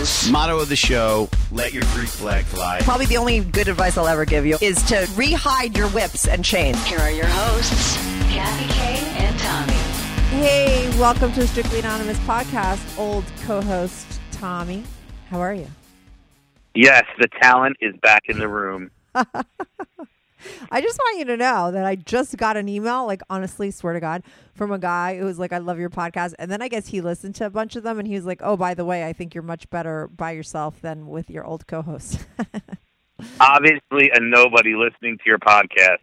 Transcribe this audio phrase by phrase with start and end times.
[0.00, 0.30] anything goes.
[0.30, 2.80] Motto of the show: Let your Greek flag fly.
[2.82, 6.44] Probably the only good advice I'll ever give you is to rehide your whips and
[6.44, 6.82] chains.
[6.86, 7.96] Here are your hosts,
[8.32, 9.72] Kathy Kay and Tommy.
[10.42, 12.98] Hey, welcome to Strictly Anonymous podcast.
[12.98, 14.84] Old co-host Tommy,
[15.28, 15.66] how are you?
[16.74, 18.90] Yes, the talent is back in the room.
[20.70, 23.92] I just want you to know that I just got an email, like honestly, swear
[23.94, 24.22] to God,
[24.54, 26.34] from a guy who was like, I love your podcast.
[26.38, 28.40] And then I guess he listened to a bunch of them and he was like,
[28.42, 31.66] Oh, by the way, I think you're much better by yourself than with your old
[31.66, 32.26] co host.
[33.40, 35.98] Obviously, a nobody listening to your podcast.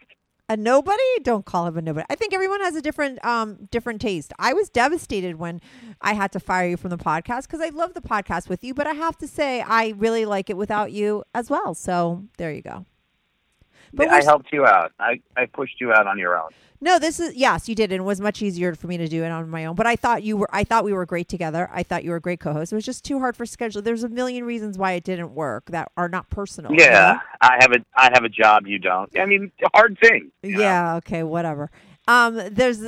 [0.50, 1.02] a nobody?
[1.24, 2.06] Don't call him a nobody.
[2.10, 4.34] I think everyone has a different um different taste.
[4.40, 5.60] I was devastated when
[6.02, 8.74] I had to fire you from the podcast because I love the podcast with you,
[8.74, 11.74] but I have to say I really like it without you as well.
[11.74, 12.86] So there you go.
[13.94, 14.92] But I helped you out.
[15.00, 16.50] I, I pushed you out on your own.
[16.80, 19.24] No, this is yes, you did, and it was much easier for me to do
[19.24, 19.76] it on my own.
[19.76, 21.70] But I thought you were, I thought we were great together.
[21.74, 22.72] I thought you were a great co-host.
[22.72, 23.82] It was just too hard for schedule.
[23.82, 26.72] There's a million reasons why it didn't work that are not personal.
[26.74, 27.20] Yeah, know?
[27.42, 28.68] I have a I have a job.
[28.68, 29.10] You don't.
[29.18, 30.32] I mean, hard thing.
[30.44, 30.60] you know?
[30.60, 30.96] Yeah.
[30.98, 31.24] Okay.
[31.24, 31.72] Whatever.
[32.08, 32.40] Um.
[32.52, 32.84] There's.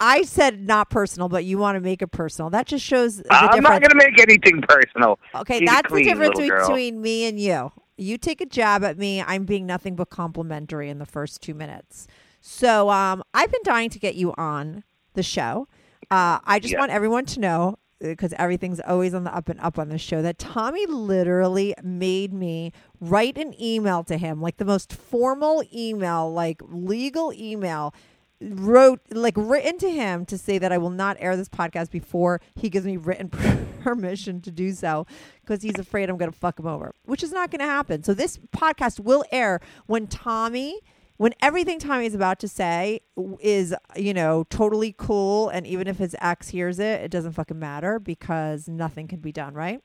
[0.00, 2.48] I said not personal, but you want to make it personal.
[2.50, 3.62] That just shows the I'm difference.
[3.64, 5.18] not going to make anything personal.
[5.34, 7.72] Okay, it that's the difference between me and you.
[8.02, 9.22] You take a jab at me.
[9.22, 12.06] I'm being nothing but complimentary in the first two minutes.
[12.40, 15.68] So um, I've been dying to get you on the show.
[16.10, 16.80] Uh, I just Yeah.
[16.80, 20.22] want everyone to know because everything's always on the up and up on the show
[20.22, 26.30] that Tommy literally made me write an email to him, like the most formal email,
[26.32, 27.94] like legal email
[28.50, 32.40] wrote like written to him to say that I will not air this podcast before
[32.54, 33.28] he gives me written
[33.82, 35.06] permission to do so
[35.40, 38.02] because he's afraid I'm going to fuck him over, which is not going to happen.
[38.02, 40.80] So this podcast will air when Tommy
[41.18, 43.00] when everything Tommy is about to say
[43.38, 47.58] is, you know, totally cool and even if his ex hears it, it doesn't fucking
[47.58, 49.80] matter because nothing can be done, right?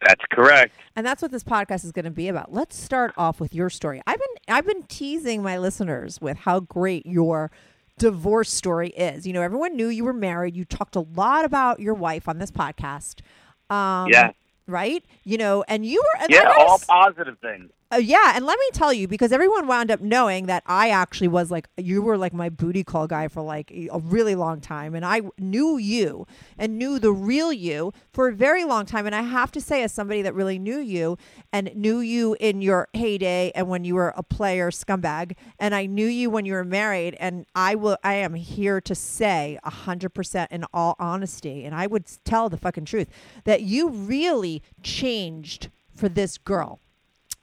[0.00, 0.74] That's correct.
[0.96, 2.52] And that's what this podcast is going to be about.
[2.52, 4.00] Let's start off with your story.
[4.06, 7.50] I've been I've been teasing my listeners with how great your
[7.98, 9.26] divorce story is.
[9.26, 10.56] You know, everyone knew you were married.
[10.56, 13.20] You talked a lot about your wife on this podcast.
[13.68, 14.32] Um, Yeah.
[14.66, 15.04] Right?
[15.24, 17.70] You know, and you were and Yeah, all s- positive things.
[17.92, 21.26] Uh, yeah, and let me tell you, because everyone wound up knowing that I actually
[21.26, 24.94] was like, you were like my booty call guy for like a really long time.
[24.94, 26.24] And I knew you
[26.56, 29.06] and knew the real you for a very long time.
[29.06, 31.18] And I have to say, as somebody that really knew you
[31.52, 35.86] and knew you in your heyday and when you were a player scumbag, and I
[35.86, 39.70] knew you when you were married, and I will, I am here to say a
[39.70, 43.08] hundred percent in all honesty, and I would tell the fucking truth
[43.44, 46.78] that you really changed for this girl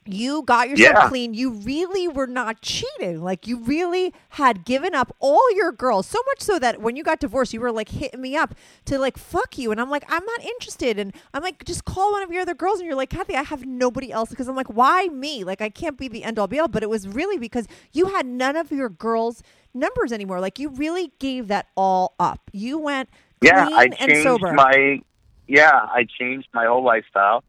[0.07, 1.09] you got yourself Yeah.
[1.09, 1.33] clean.
[1.33, 3.21] You really were not cheating.
[3.23, 6.07] Like you really had given up all your girls.
[6.07, 8.55] So much so that when you got divorced, you were like hitting me up
[8.85, 9.71] to like fuck you.
[9.71, 10.99] And I'm like, I'm not interested.
[10.99, 12.79] And I'm like, just call one of your other girls.
[12.79, 14.29] And you're like, Kathy, I have nobody else.
[14.29, 15.43] Because I'm like, why me?
[15.43, 16.67] Like I can't be the end all be all.
[16.67, 19.43] But it was really because you had none of your girls
[19.73, 20.39] numbers anymore.
[20.39, 22.49] Like you really gave that all up.
[22.51, 23.09] You went
[23.41, 24.53] yeah, I and changed sober.
[24.53, 25.01] my
[25.47, 27.43] yeah, I changed my whole lifestyle.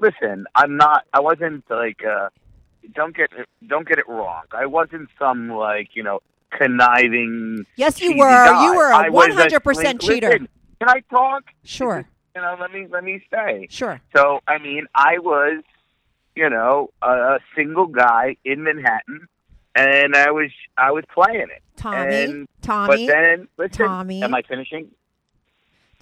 [0.00, 1.04] Listen, I'm not.
[1.12, 2.00] I wasn't like.
[2.04, 2.28] uh
[2.94, 4.42] Don't get it, don't get it wrong.
[4.52, 6.20] I wasn't some like you know
[6.78, 7.64] conniving.
[7.76, 8.28] Yes, you were.
[8.28, 8.64] guy.
[8.64, 10.38] You were a 100% listen, cheater.
[10.38, 11.44] Can I talk?
[11.64, 12.04] Sure,
[12.34, 13.68] You know, let me let me say.
[13.70, 14.00] sure.
[14.14, 15.62] So, I mean, I was,
[16.34, 19.28] you know, a, a single guy in Manhattan,
[19.74, 21.62] and I was I was playing it.
[21.76, 24.22] Tommy, And- Tommy, But then, listen, Tommy.
[24.22, 24.90] am I finishing?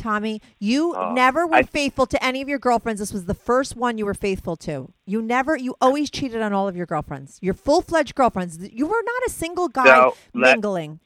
[0.02, 2.98] Tommy, you Oh, never were I- faithful to any of your girlfriends.
[3.00, 4.92] This was the first one you were faithful to.
[5.06, 7.38] You never, you always cheated on all of your girlfriends.
[7.40, 8.58] Your full fledged girlfriends.
[8.72, 10.98] You were not a single guy So, let- mingling.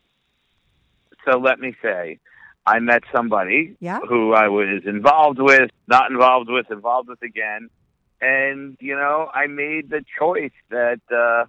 [1.25, 2.19] So let me say,
[2.67, 4.01] I met somebody Yeah.
[4.09, 7.69] who I was involved with, not involved with, involved with again,
[8.21, 11.01] and you know, I made the choice that.
[11.13, 11.45] uh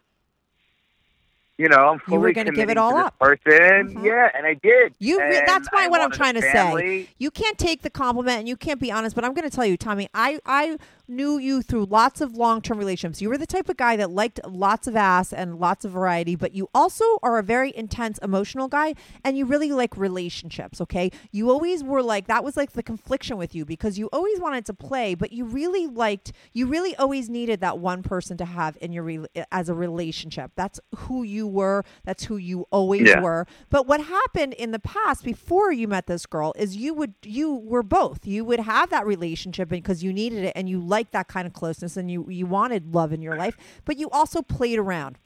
[1.57, 3.17] you know, I'm You were fully gonna give it all up.
[3.19, 4.03] Person, Mhm.
[4.05, 4.93] yeah, and I did.
[4.99, 7.05] You re- that's why what I'm trying to family.
[7.05, 7.09] say.
[7.17, 9.65] You can't take the compliment and you can't be honest, but I'm going to tell
[9.65, 10.77] you, Tommy, I I
[11.07, 13.21] knew you through lots of long-term relationships.
[13.21, 16.35] You were the type of guy that liked lots of ass and lots of variety,
[16.35, 18.93] but you also are a very intense emotional guy
[19.23, 21.11] and you really like relationships, okay?
[21.31, 24.65] You always were like that was like the confliction with you because you always wanted
[24.65, 28.77] to play, but you really liked you really always needed that one person to have
[28.81, 30.51] in your re- as a relationship.
[30.55, 31.83] That's who you were.
[32.03, 33.21] That's who you always Yeah.
[33.21, 33.47] were.
[33.69, 37.53] But what happened in the past before you met this girl is you would you
[37.53, 38.25] were both.
[38.27, 41.53] You would have that relationship because you needed it and you liked that kind of
[41.53, 45.17] closeness and you you wanted love in your life, but you also played around.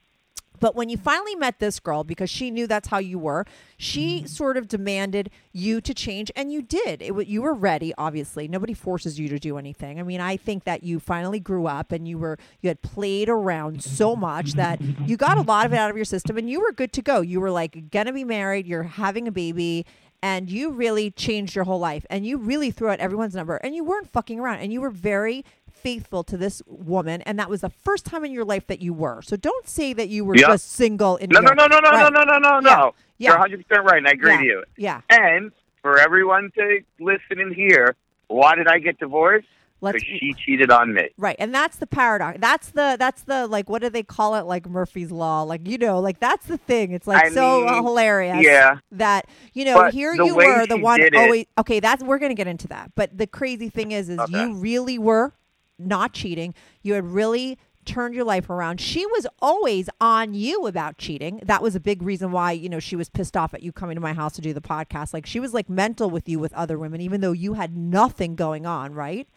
[0.62, 3.44] But when you finally met this girl, because she knew that's how you were,
[3.76, 4.26] she mm-hmm.
[4.26, 7.02] sort of demanded you to change, and you did.
[7.02, 8.46] It, you were ready, obviously.
[8.46, 9.98] Nobody forces you to do anything.
[9.98, 13.28] I mean, I think that you finally grew up, and you were you had played
[13.28, 16.48] around so much that you got a lot of it out of your system, and
[16.48, 17.22] you were good to go.
[17.22, 19.84] You were like gonna be married, you're having a baby,
[20.22, 23.74] and you really changed your whole life, and you really threw out everyone's number, and
[23.74, 25.44] you weren't fucking around, and you were very
[25.82, 28.92] faithful to this woman and that was the first time in your life that you
[28.92, 30.48] were so don't say that you were Yeah.
[30.48, 32.12] just single in No, no, no, no, no, Right.
[32.12, 32.76] no, no, no, no, Yeah.
[32.76, 32.94] no.
[33.18, 33.30] Yeah.
[33.30, 34.38] You're 100 percent right, and I agree yeah.
[34.38, 34.64] to you.
[34.76, 35.52] yeah And
[35.82, 37.96] for everyone to listen and hear,
[38.28, 39.46] why did I get divorced?
[39.84, 41.08] let's Because she cheated on me.
[41.18, 44.42] right and that's the paradox that's the that's the like what do they call it
[44.46, 47.72] like murphy's law like you know like that's the thing it's like I so uh,
[47.72, 48.76] mean, hilarious yeah.
[48.92, 52.20] that you know But here you were the one did it- always okay that's we're
[52.20, 54.40] gonna get into that but the crazy thing is is Okay.
[54.40, 55.32] you really were
[55.78, 56.54] not cheating.
[56.82, 58.80] You had really turned your life around.
[58.80, 61.40] She was always on you about cheating.
[61.44, 63.96] That was a big reason why you know she was pissed off at you coming
[63.96, 65.12] to my house to do the podcast.
[65.12, 68.34] Like she was like mental with you with other women even though you had nothing
[68.36, 69.28] going on right?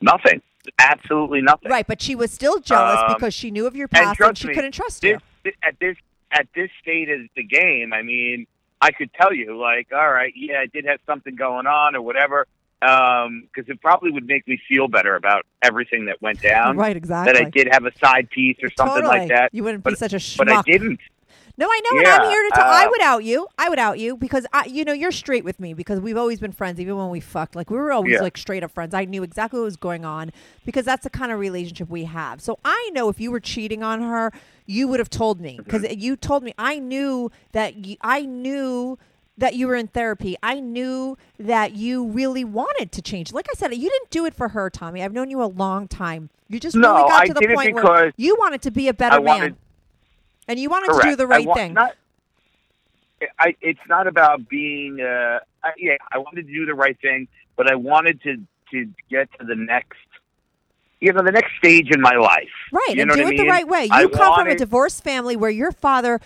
[0.00, 0.42] Nothing.
[0.78, 1.70] Absolutely nothing.
[1.72, 4.40] right but she was still jealous Um, because she knew of your past and, trust
[4.42, 5.14] she me, couldn't trust you.
[5.14, 5.96] this, this, at this
[6.30, 8.46] at this state of the game, I mean,
[8.80, 12.00] I could tell you, like, all right, yeah, I did have something going on or
[12.02, 12.46] whatever,
[12.82, 16.76] because it probably would make me feel better about everything that went down.
[16.76, 19.18] right exactly That I did have a side piece or something Totally.
[19.20, 19.50] like that.
[19.54, 21.00] you wouldn't be but, such a schmuck but I didn't.
[21.58, 22.64] No, I know, and I'm here to tell.
[22.64, 23.46] I uh, would out you.
[23.58, 26.40] I would out you because I, you know, you're straight with me because we've always
[26.40, 27.54] been friends, even when we fucked.
[27.54, 28.22] Like we were always Yeah.
[28.22, 28.94] like straight up friends.
[28.94, 30.32] I knew exactly what was going on
[30.64, 32.40] because that's the kind of relationship we have.
[32.40, 34.32] So I know if you were cheating on her,
[34.64, 36.00] you would have told me because Mm-hmm.
[36.00, 36.54] you told me.
[36.56, 37.76] I knew that.
[37.84, 38.98] You, I knew
[39.38, 40.36] that you were in therapy.
[40.42, 43.32] I knew that you really wanted to change.
[43.32, 45.02] Like I said, you didn't do it for her, Tommy.
[45.02, 46.30] I've known you a long time.
[46.48, 48.94] You just No, really got I to the point where you wanted to be a
[48.94, 49.56] better I man.
[50.48, 51.04] And you wanted Correct.
[51.04, 51.74] to do the right thing.
[51.74, 51.94] Not,
[53.38, 55.00] I, it's not about being.
[55.00, 58.36] Uh, I, yeah, I wanted to do the right thing, but I wanted to
[58.72, 59.98] to get to the next.
[61.00, 62.48] You know, the next stage in my life.
[62.72, 63.84] Right, You and know do what it I the right way.
[63.84, 66.20] You I come from a divorced family where your father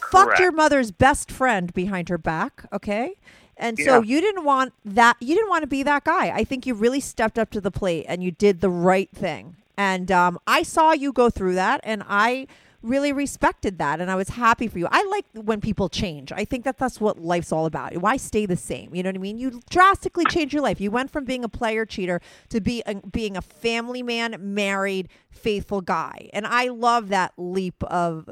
[0.00, 3.14] fucked your mother's best friend behind her back, okay?
[3.56, 4.02] And so Yeah.
[4.02, 6.30] you didn't want that you didn't want to be that guy.
[6.30, 9.56] I think you really stepped up to the plate and you did the right thing.
[9.76, 12.46] And um, I saw you go through that and I
[12.82, 14.88] really respected that and I was happy for you.
[14.90, 16.32] I like when people change.
[16.32, 17.94] I think that that's what life's all about.
[17.98, 18.94] Why stay the same?
[18.94, 19.36] You know what I mean?
[19.36, 20.80] You drastically changed your life.
[20.80, 25.10] You went from being a player cheater to be a, being a family man, married,
[25.30, 26.30] faithful guy.
[26.32, 28.30] And I love that leap of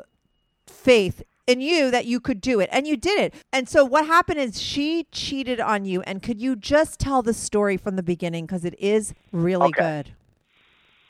[0.66, 3.34] faith in you that you could do it and you did it.
[3.52, 7.32] And so what happened is she cheated on you and could you just tell the
[7.32, 9.80] story from the beginning cuz it is really Okay.
[9.82, 10.12] good.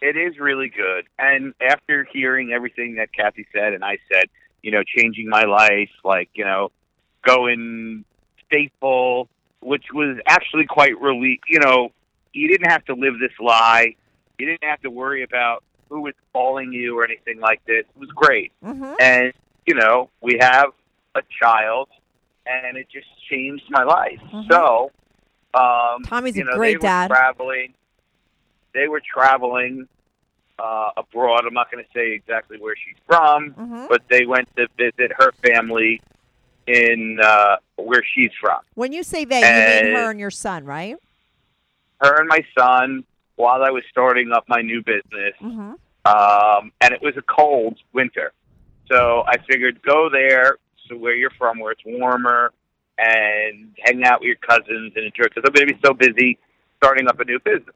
[0.01, 1.07] It is really good.
[1.19, 4.27] And after hearing everything that Kathy said and I said,
[4.63, 6.71] you know, changing my life, like, you know,
[7.27, 8.05] going
[8.49, 9.29] faithful,
[9.61, 11.41] which was actually quite relief.
[11.49, 11.91] You know,
[12.33, 13.97] you didn't have to live this lie.
[14.39, 17.81] You didn't have to worry about who was calling you or anything like this.
[17.81, 18.53] It was great.
[18.65, 18.95] Mhm.
[19.01, 19.33] And
[19.69, 20.69] you know, we have
[21.15, 21.89] a child,
[22.47, 24.19] and it just changed my life.
[24.51, 24.91] So,
[25.53, 27.11] um, Tommy's a you know, great they were dad.
[27.11, 27.75] Traveling,
[28.73, 29.87] they were traveling
[30.59, 31.43] uh, abroad.
[31.47, 33.89] I'm not going to say exactly where she's from, Mhm.
[33.91, 36.01] but they went to visit her family
[36.67, 38.61] in uh, where she's from.
[38.75, 39.47] When you say they, you
[39.85, 40.97] mean her and your son, right?
[42.01, 43.05] Her and my son,
[43.37, 45.73] while I was starting up my new business, Mm-hmm.
[46.07, 48.33] um, and it was a cold winter.
[48.91, 52.53] So I figured go there, so where you're from, where it's warmer,
[52.97, 55.25] and hang out with your cousins and enjoy.
[55.25, 56.39] Because I'm going to be so busy
[56.79, 57.75] starting up a new business.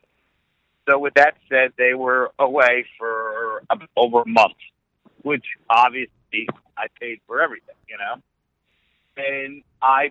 [0.88, 3.62] So with that said, they were away for
[3.96, 4.56] over a month,
[5.22, 8.20] which obviously I paid for everything, you know.
[9.16, 10.10] And I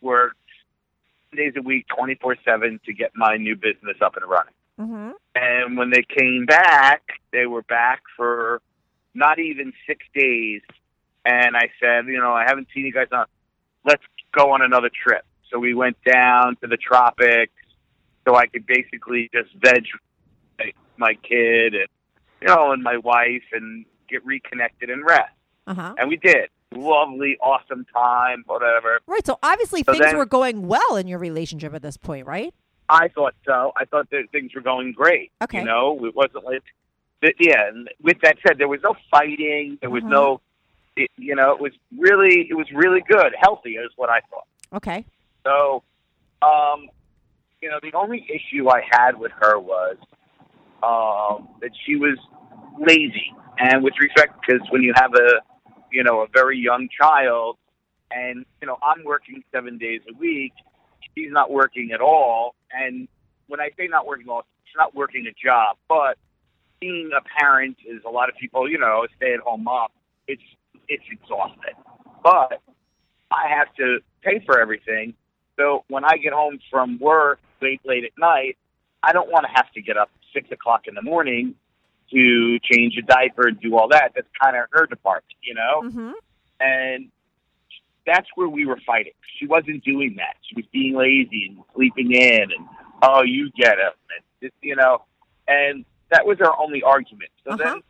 [0.00, 0.36] worked
[1.36, 4.54] days a week, 24 seven, to get my new business up and running.
[4.80, 5.10] Mm-hmm.
[5.34, 7.02] And when they came back,
[7.32, 8.60] they were back for
[9.14, 10.62] not even six days.
[11.24, 13.26] And I said, you know, I haven't seen you guys on.
[13.84, 14.02] Let's
[14.36, 15.24] go on another trip.
[15.50, 17.52] So we went down to the tropics,
[18.26, 19.84] so I could basically just veg
[20.58, 21.88] my- my kid and
[22.40, 25.32] you know and my wife and get reconnected and rest.
[25.66, 25.94] Uh huh.
[25.98, 26.48] And we did.
[26.74, 29.00] Lovely, awesome time, whatever.
[29.06, 29.24] Right.
[29.26, 32.54] So obviously So things then- were going well in your relationship at this point, right?
[32.88, 33.72] I thought so.
[33.76, 35.32] I thought that things were going great.
[35.42, 35.58] Okay.
[35.60, 36.62] You know, it wasn't like,
[37.22, 37.68] but yeah.
[37.68, 39.78] And with that said, there was no fighting.
[39.80, 40.10] There was Mhm.
[40.10, 40.40] no,
[40.96, 44.46] it, you know, it was really, it was really good, healthy is what I thought.
[44.74, 45.06] Okay.
[45.44, 45.82] So,
[46.42, 46.90] um,
[47.62, 49.96] you know, the only issue I had with her was
[50.82, 52.18] um, that she was
[52.78, 55.40] lazy, and with respect, because when you have a,
[55.92, 57.56] you know, a very young child,
[58.10, 60.52] and you know, I'm working seven days a week,
[61.14, 63.06] she's not working at all, and
[63.46, 66.18] when I say not working at all, she's not working a job, but
[66.82, 69.88] being a parent is a lot of people, you know, a stay-at-home mom.
[70.26, 70.42] It's
[70.88, 71.78] it's exhausting,
[72.22, 72.60] but
[73.30, 75.14] I have to pay for everything.
[75.56, 78.58] So when I get home from work late, late at night,
[79.02, 81.54] I don't want to have to get up six o'clock in the morning
[82.10, 84.12] to change a diaper and do all that.
[84.14, 85.82] That's kind of her department, you know.
[85.88, 86.12] Mm-hmm.
[86.60, 87.08] And
[88.04, 89.12] that's where we were fighting.
[89.38, 90.34] She wasn't doing that.
[90.48, 92.66] She was being lazy and sleeping in, and
[93.02, 95.04] oh, you get it, and just, you know.
[95.46, 97.30] And that was our only argument.
[97.44, 97.80] So Uh-huh.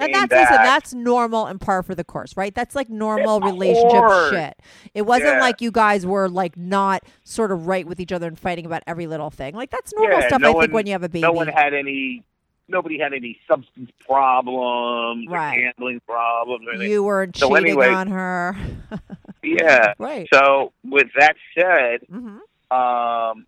[0.00, 0.64] And that's listen, back.
[0.64, 2.54] that's normal and par for the course, right?
[2.54, 4.30] That's like normal relationship course.
[4.30, 4.56] shit.
[4.94, 5.40] It wasn't Yeah.
[5.40, 8.84] like you guys were like not sort of right with each other and fighting about
[8.86, 9.56] every little thing.
[9.56, 10.40] Like that's normal Yeah, stuff.
[10.40, 11.22] no I think when you have a baby.
[11.22, 12.22] No one had any.
[12.70, 15.56] Nobody had any substance problems Right.
[15.58, 16.66] or handling problems.
[16.68, 18.54] Or you weren't So cheating anyway- on her.
[19.42, 19.94] yeah.
[19.98, 20.28] right.
[20.32, 22.38] So with that said, hmm
[22.70, 23.46] um,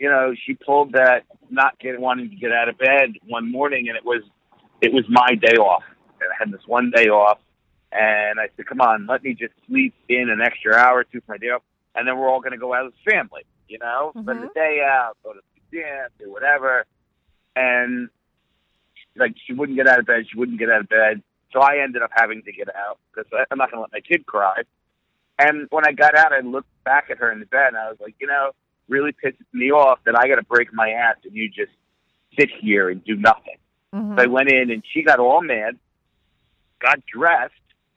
[0.00, 3.88] you know, she pulled that not getting wanting to get out of bed one morning,
[3.88, 4.22] and it was
[4.80, 5.84] it was my day off.
[6.20, 7.38] And I had this one day off,
[7.92, 11.20] and I said, "Come on, let me just sleep in an extra hour or two
[11.20, 11.62] for my day off,
[11.94, 14.22] and then we're all going to go out as a family, you know, mm-hmm.
[14.22, 15.40] spend the day out, go to
[15.70, 16.86] the dance or whatever."
[17.54, 18.08] And
[19.16, 21.82] like she wouldn't get out of bed, she wouldn't get out of bed, so I
[21.82, 24.62] ended up having to get out because I'm not going to let my kid cry.
[25.38, 27.88] And when I got out, I looked back at her in the bed, and I
[27.88, 28.52] was like, you know,
[28.90, 31.72] really pisses me off that I got to break my ass and you just
[32.38, 33.56] sit here and do nothing.
[33.92, 35.78] hmm So I went in, and she got all mad,
[36.80, 37.54] got dressed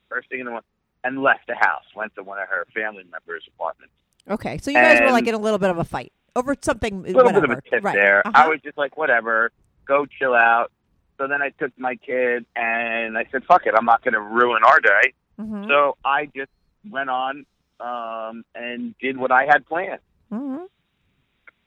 [0.08, 0.68] first thing in the morning,
[1.04, 1.84] and left the house.
[1.96, 3.94] Went to one of her family members' apartments.
[4.30, 4.58] Okay.
[4.60, 7.00] So you guys were like in a little bit of a fight over something.
[7.00, 7.48] A little whatever.
[7.48, 7.96] bit of a tip right.
[7.96, 8.26] there.
[8.26, 8.44] Uh-huh.
[8.46, 9.52] I was just like, whatever,
[9.86, 10.72] go chill out.
[11.18, 14.22] So then I took my kid, and I said, fuck it, I'm not going to
[14.22, 15.14] ruin our day.
[15.40, 15.68] Mhm.
[15.68, 16.52] So I just
[16.90, 17.46] went on
[17.80, 20.00] um, and did what I had planned.
[20.32, 20.68] Mhm.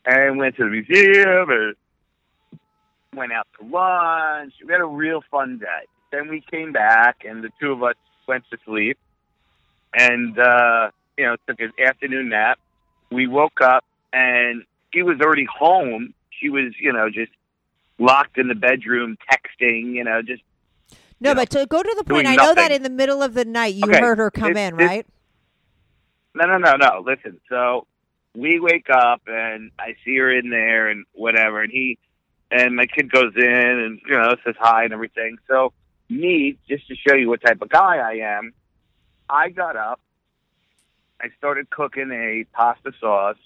[0.07, 1.75] And went to the museum and
[3.15, 4.55] went out to lunch.
[4.65, 5.87] We had a real fun day.
[6.13, 7.97] Then we came back and the two of us
[8.29, 8.99] went to sleep
[9.95, 12.59] and uh you know, took an afternoon nap.
[13.11, 16.13] We woke up and he was already home.
[16.41, 17.33] She was, you know, just
[17.99, 20.43] locked in the bedroom texting, you know, just
[21.21, 23.35] No, know, but to go to the point, I know that in the middle of
[23.35, 25.07] the night you Okay, heard her come in, right?
[26.35, 27.03] No, no, no, no.
[27.05, 27.41] Listen.
[27.49, 27.87] So
[28.37, 31.99] we wake up and I see her in there and whatever, and he
[32.51, 35.39] and my kid goes in and you know says hi and everything.
[35.49, 35.73] So
[36.09, 38.53] me, just to show you what type of guy I am,
[39.29, 40.01] I got up.
[41.21, 43.39] I started cooking a pasta sauce.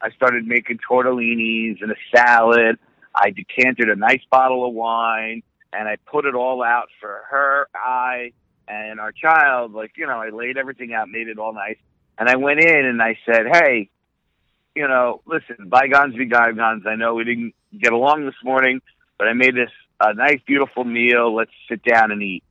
[0.00, 2.78] I started making tortellinis and a salad.
[3.14, 7.68] I decanted a nice bottle of wine and I put it all out for her,
[7.74, 8.32] I,
[8.68, 9.72] and our child.
[9.72, 11.78] Like, you know, I laid everything out, made it all nice.
[12.18, 13.88] And I went in and I said, hey,
[14.76, 16.84] you know, listen, bygones be bygones.
[16.86, 18.80] I know we didn't get along this morning,
[19.18, 21.34] but I made this a nice, beautiful meal.
[21.34, 22.44] Let's sit down and eat.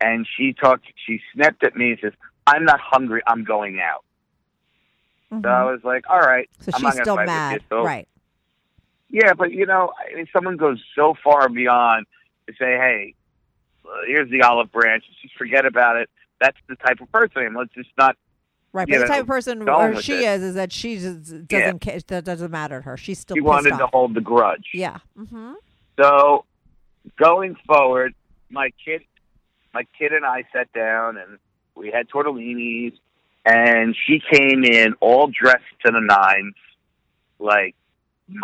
[0.00, 0.84] and she talked.
[1.06, 2.12] She snapped at me and says,
[2.46, 3.20] "I'm not hungry.
[3.26, 4.04] I'm going out."
[5.32, 5.42] Mhm.
[5.42, 8.08] So I was like, "All right." So I'm she's still mad, right?
[9.10, 12.06] Yeah, but you know, I mean, someone goes so far beyond
[12.46, 13.14] to say, "Hey,
[14.06, 15.02] here's the olive branch.
[15.22, 16.08] Just forget about it."
[16.40, 17.54] That's the type of person I am.
[17.56, 18.16] Let's just not.
[18.72, 20.28] Right, you but the know, type of person go on or with she it.
[20.28, 22.96] is is that she just doesn't ca- that doesn't matter to her.
[22.96, 24.68] She's still She wanted to hold the grudge.
[24.74, 24.98] Yeah.
[25.18, 25.52] Mm-hmm.
[25.98, 26.44] So
[27.18, 28.14] going forward,
[28.50, 29.02] my kid,
[29.72, 31.38] my kid and I sat down and
[31.74, 32.92] we had tortellinis,
[33.46, 36.54] and she came in all dressed to the nines,
[37.38, 37.74] like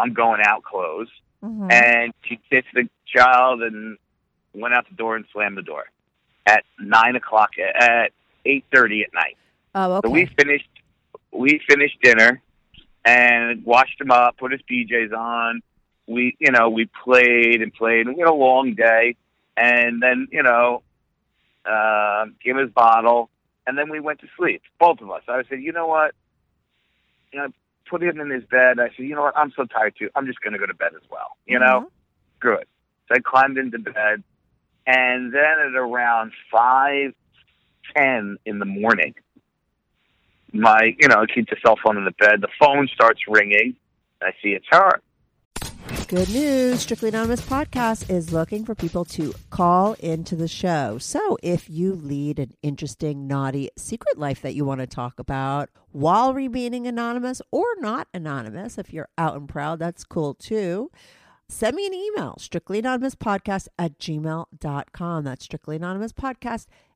[0.00, 1.08] I'm going out clothes,
[1.44, 1.70] Mm-hmm.
[1.70, 3.98] and she kissed the child and
[4.54, 5.84] went out the door and slammed the door
[6.46, 8.12] at nine o'clock at
[8.46, 9.36] eight thirty at night.
[9.74, 10.08] Oh, okay.
[10.08, 10.68] So we finished
[11.32, 12.40] we finished dinner
[13.04, 15.62] and washed him up, put his PJs on.
[16.06, 19.16] We you know, we played and played and we had a long day
[19.56, 20.82] and then, you know,
[21.64, 23.30] uh gave him his bottle
[23.66, 24.62] and then we went to sleep.
[24.78, 25.22] Both of us.
[25.28, 26.14] I said, you know what?
[27.32, 27.48] You know,
[27.90, 28.78] put him in his bed.
[28.78, 30.08] I said, you know what, I'm so tired too.
[30.14, 31.36] I'm just gonna go to bed as well.
[31.46, 31.90] You know?
[32.38, 32.66] Good.
[33.08, 34.22] So I climbed into bed
[34.86, 37.14] and then at around five
[37.96, 39.14] ten in the morning
[40.54, 42.40] my, you know, keep the cell phone in the bed.
[42.40, 43.76] The phone starts ringing.
[44.22, 45.00] I see it's her.
[46.08, 46.80] Good news.
[46.80, 50.98] Strictly Anonymous Podcast is looking for people to call into the show.
[50.98, 55.70] So if you lead an interesting, naughty secret life that you want to talk about
[55.92, 60.90] while remaining anonymous or not anonymous, if you're out and proud, that's cool too.
[61.48, 65.24] Send me an email, strictlyanonymouspodcast at gmail.com.
[65.24, 66.66] That's strictlyanonymouspodcast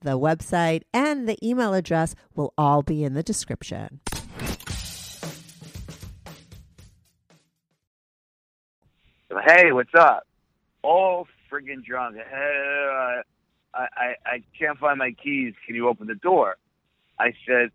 [0.00, 4.00] the website, and the email address will all be in the description.
[9.46, 10.26] Hey, what's up?
[10.82, 12.16] All friggin' drunk.
[12.16, 13.22] Uh,
[13.74, 15.54] I, I, I can't find my keys.
[15.66, 16.56] Can you open the door?
[17.18, 17.70] I said,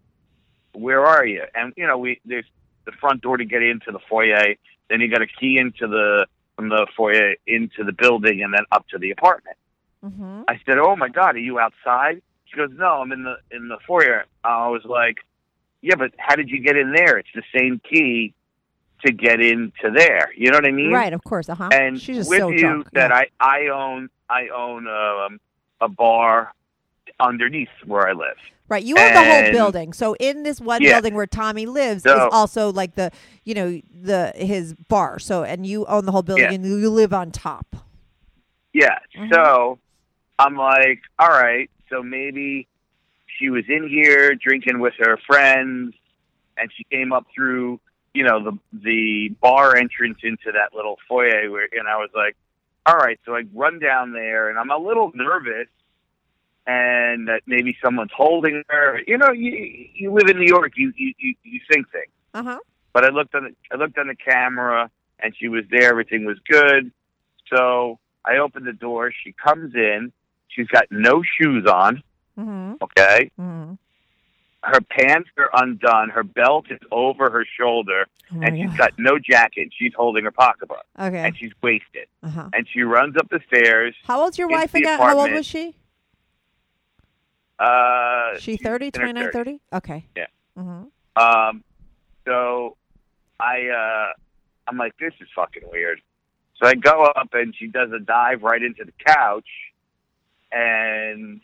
[0.73, 1.43] where are you?
[1.53, 2.45] And, you know, we there's
[2.85, 4.55] the front door to get into the foyer.
[4.89, 8.65] Then you got a key into the from the foyer into the building and then
[8.71, 9.57] up to the apartment.
[10.03, 10.41] Mm-hmm.
[10.47, 13.67] I said, "Oh my God, are you outside?" She goes, "No, I'm in the in
[13.67, 15.17] the foyer." I was like,
[15.81, 17.17] "Yeah, but how did you get in there?
[17.17, 18.33] It's the same key
[19.05, 20.29] to get into there.
[20.35, 21.49] You know what I mean?" Right, of course.
[21.49, 21.69] Uh huh.
[21.71, 22.87] And She's just with so you drunk.
[22.93, 23.23] that yeah.
[23.39, 25.39] I I own I own um,
[25.79, 26.53] a bar
[27.19, 28.37] underneath where I live.
[28.69, 29.91] Right, you own the whole building.
[29.91, 30.93] So in this one Yeah.
[30.93, 33.11] building where Tommy lives So- is also like the
[33.43, 35.19] you know the his bar.
[35.19, 36.53] So and you own the whole building Yeah.
[36.53, 37.75] and you live on top.
[38.73, 38.97] Yeah.
[39.17, 39.33] Mhm.
[39.33, 39.79] So
[40.39, 42.67] I'm like, all right, so maybe
[43.37, 45.93] she was in here drinking with her friends
[46.57, 47.79] and she came up through,
[48.13, 52.35] you know, the the bar entrance into that little foyer where and I was like,
[52.85, 55.67] all right, so I run down there and I'm a little nervous
[56.67, 58.99] and that maybe someone's holding her.
[59.07, 59.51] You know, you
[59.93, 62.11] you live in New York, you you you, you think things.
[62.33, 62.59] Uh huh.
[62.93, 64.89] But I looked on the I looked on the camera
[65.19, 65.89] and she was there.
[65.89, 66.91] Everything was good.
[67.53, 69.11] So I opened the door.
[69.23, 70.11] She comes in.
[70.55, 72.03] She's got no shoes on.
[72.37, 72.75] Mm-hmm.
[72.81, 73.73] Okay, Mm-hmm.
[74.63, 76.09] her pants are undone.
[76.09, 78.77] Her belt is over her shoulder, Oh and she's God.
[78.77, 79.69] got no jacket.
[79.77, 81.17] She's holding her pocketbook, Okay.
[81.19, 82.07] and she's wasted.
[82.23, 82.49] Uh huh.
[82.53, 83.95] And she runs up the stairs.
[84.05, 84.97] How old's your wife again?
[84.99, 85.75] How old was she?
[87.59, 89.31] Uh, She she's 30, 29, 30s.
[89.33, 89.59] 30?
[89.73, 90.05] Okay.
[90.15, 90.25] Yeah.
[90.57, 91.21] Mm-hmm.
[91.21, 91.63] Um,
[92.25, 92.75] so
[93.39, 94.13] I, uh,
[94.67, 96.01] I'm like, this is fucking weird.
[96.61, 99.47] So I go up and she does a dive right into the couch
[100.51, 101.41] and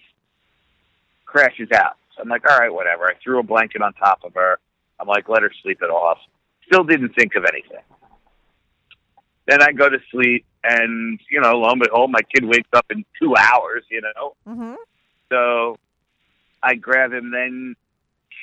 [1.25, 1.97] crashes out.
[2.15, 3.05] So I'm like, all right, whatever.
[3.05, 4.59] I threw a blanket on top of her.
[4.99, 6.17] I'm like, let her sleep it off.
[6.65, 7.83] Still didn't think of anything.
[9.45, 12.85] Then I go to sleep and, you know, lo and behold, my kid wakes up
[12.89, 14.35] in two hours, you know?
[14.47, 14.75] Mm-hmm.
[15.29, 15.77] So
[16.61, 17.31] I grab him.
[17.31, 17.75] Then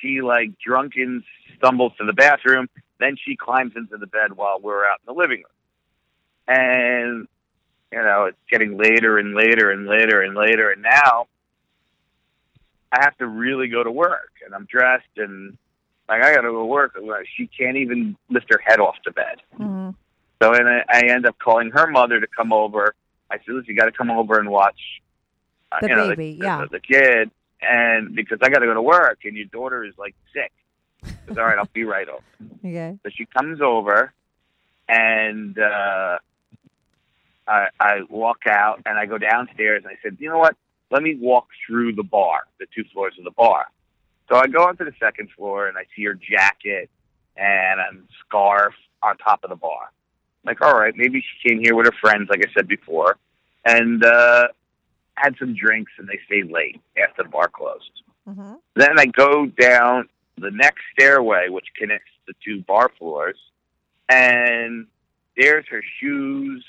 [0.01, 1.25] she like drunken
[1.59, 2.69] stumbles to the bathroom.
[2.99, 5.47] Then she climbs into the bed while we're out in the living room.
[6.47, 7.29] And
[7.95, 10.71] you know it's getting later and later and later and later.
[10.71, 11.29] And now
[12.91, 14.33] I have to really go to work.
[14.45, 15.57] And I'm dressed and
[16.09, 16.97] like I got to go to work.
[17.37, 19.43] She can't even lift her head off the bed.
[19.59, 19.91] Mm-hmm.
[20.43, 22.95] So and I, I end up calling her mother to come over.
[23.31, 25.01] I said, "Listen, you got to come over and watch
[25.73, 26.61] uh, The you know, baby, the, yeah.
[26.63, 27.31] the, the kid."
[27.63, 30.53] And because I got to go to work, and your daughter is like sick.
[31.27, 32.23] Says, all right, I'll be right over.
[32.67, 32.99] Okay.
[33.03, 34.13] So she comes over,
[34.89, 36.19] and uh,
[37.47, 40.57] I, I walk out, and I go downstairs, and I said, you know what?
[40.91, 43.67] Let me walk through the bar, the two floors of the bar.
[44.29, 46.89] So I go onto the second floor, and I see her jacket
[47.37, 49.91] and a scarf on top of the bar.
[50.45, 53.17] Like, all right, maybe she came here with her friends, like I said before,
[53.65, 54.49] and uh,
[55.15, 58.03] had some drinks, and they stayed late after the bar closed.
[58.29, 58.55] Mm-hmm.
[58.75, 63.37] Then I go down the next stairway, which connects the two bar floors,
[64.09, 64.87] and
[65.37, 66.65] there's her shoes,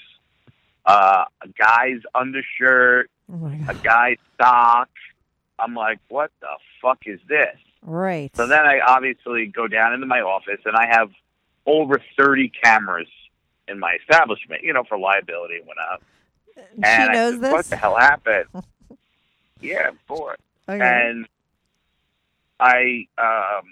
[0.85, 4.89] uh, a guy's undershirt, Oh a guy's sock.
[5.57, 6.47] I'm like, what the
[6.81, 7.57] fuck is this?
[7.81, 8.35] Right.
[8.35, 11.09] So then I obviously go down into my office, and I have
[11.65, 13.07] over 30 cameras
[13.67, 16.01] in my establishment, you know, for liability and whatnot.
[16.55, 17.53] she And I knows said, this.
[17.53, 18.45] What the hell happened?
[19.61, 20.37] yeah, course.
[20.67, 20.79] Okay.
[20.83, 21.27] and
[22.59, 23.63] I um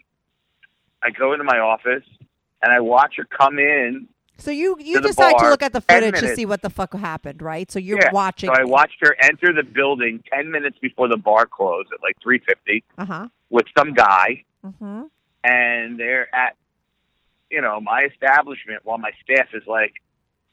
[1.02, 2.04] I go into my office
[2.62, 4.08] and I watch her come in.
[4.38, 6.94] So you you to decide to look at the footage to see what the fuck
[6.94, 7.70] happened, right?
[7.72, 8.48] So you're Yeah, watching.
[8.54, 12.18] So I watched her enter the building ten minutes before the bar closed at like
[12.22, 13.28] three fifty Uh huh.
[13.50, 15.04] with some guy, Mm-hmm.
[15.44, 16.56] and they're at
[17.50, 19.94] you know my establishment while my staff is like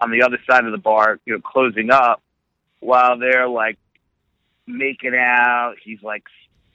[0.01, 2.23] on the other side of the bar, you know, closing up,
[2.81, 3.79] while they're like
[4.67, 5.75] making out.
[5.83, 6.25] He's like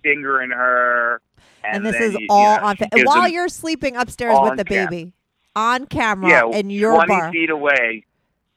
[0.04, 1.22] fingering her.
[1.64, 4.58] And, And, this is you- you all know, on fa- while you're sleeping upstairs with
[4.58, 5.14] the cam- baby
[5.56, 7.32] on camera yeah, in your 20 bar.
[7.32, 8.06] feet away.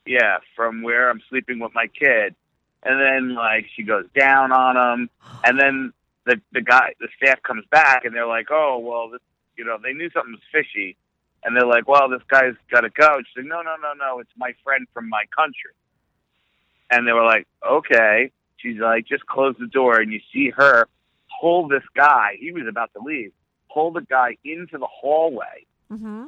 [0.07, 2.35] Yeah, from where I'm sleeping with my kid.
[2.83, 5.11] And then like she goes down on him,
[5.45, 5.93] and then
[6.25, 9.21] the the guy, the staff comes back, and they're like, "Oh, well, this,
[9.57, 10.97] you know, they knew something was fishy."
[11.45, 13.93] And they're like, "Well, this guy's got to go." And she's like, "No, no, no,
[13.95, 15.73] no, it's my friend from my country."
[16.91, 20.87] And they were like, "Okay." She's like, "Just close the door," and you see her
[21.41, 22.37] pull this guy.
[22.39, 23.33] He was about to leave.
[23.75, 26.25] Pull the guy into the hallway Mm-hmm.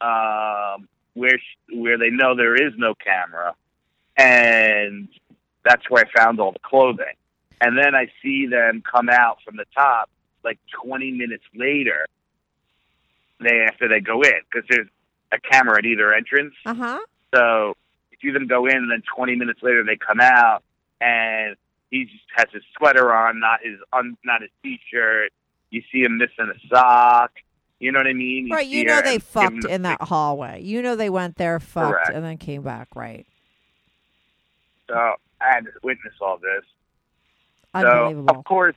[0.00, 1.38] Um, where
[1.72, 3.54] where they know there is no camera,
[4.16, 5.08] and
[5.64, 7.14] that's where I found all the clothing.
[7.60, 10.10] And then I see them come out from the top
[10.44, 12.06] like 20 minutes later.
[13.40, 14.88] They after they go in because there's
[15.32, 16.98] a camera at either entrance, Uh huh.
[17.34, 17.76] so
[18.10, 20.62] you see them go in, and then 20 minutes later they come out,
[21.00, 21.56] and
[21.90, 25.32] he just has his sweater on, not his un- not his t-shirt.
[25.70, 27.32] You see him missing a sock.
[27.78, 28.48] You know what I mean?
[28.50, 28.66] Right.
[28.66, 30.62] You know they and give him fucked in that hallway.
[30.62, 32.10] You know they went there, fucked, Correct.
[32.14, 32.88] and then came back.
[32.94, 33.26] Right.
[34.88, 36.64] So I had to witness all this.
[37.74, 38.34] So Unbelievable.
[38.38, 38.76] of course,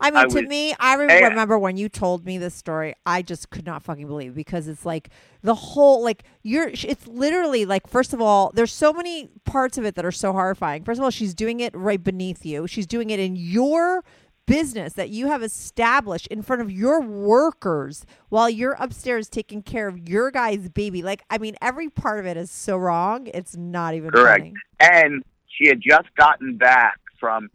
[0.00, 1.24] I mean, I to was- me, I re- Hey.
[1.24, 2.94] remember when you told me this story.
[3.06, 5.08] I just could not fucking believe because it's like
[5.42, 6.68] the whole like you're.
[6.68, 10.32] It's literally like first of all, there's so many parts of it that are so
[10.32, 10.84] horrifying.
[10.84, 12.66] First of all, she's doing it right beneath you.
[12.66, 14.04] She's doing it in your
[14.46, 19.88] business that you have established in front of your workers while you're upstairs taking care
[19.88, 21.02] of your guy's baby.
[21.02, 23.28] Like, I mean, every part of it is so wrong.
[23.32, 24.40] It's not even correct.
[24.40, 24.54] funny.
[24.80, 27.48] And she had just gotten back from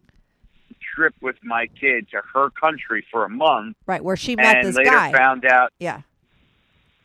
[0.94, 4.66] trip with my kid to her country for a month, Right, where she met and
[4.68, 5.12] this later guy.
[5.12, 5.72] found out.
[5.78, 6.02] yeah.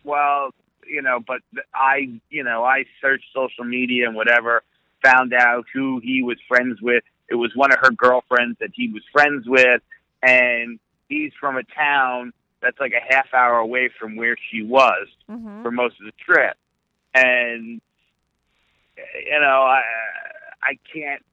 [0.04, 0.50] Well,
[0.88, 1.42] you know, but
[1.74, 4.64] I, you know, I searched social media and whatever,
[5.04, 7.04] found out who he was friends with.
[7.30, 9.82] It was one of her girlfriends that he was friends with,
[10.22, 15.08] and he's from a town that's like a half hour away from where she was.
[15.28, 16.56] hmm for most of the trip,
[17.16, 17.82] and
[19.26, 19.82] you know I
[20.62, 21.24] I can't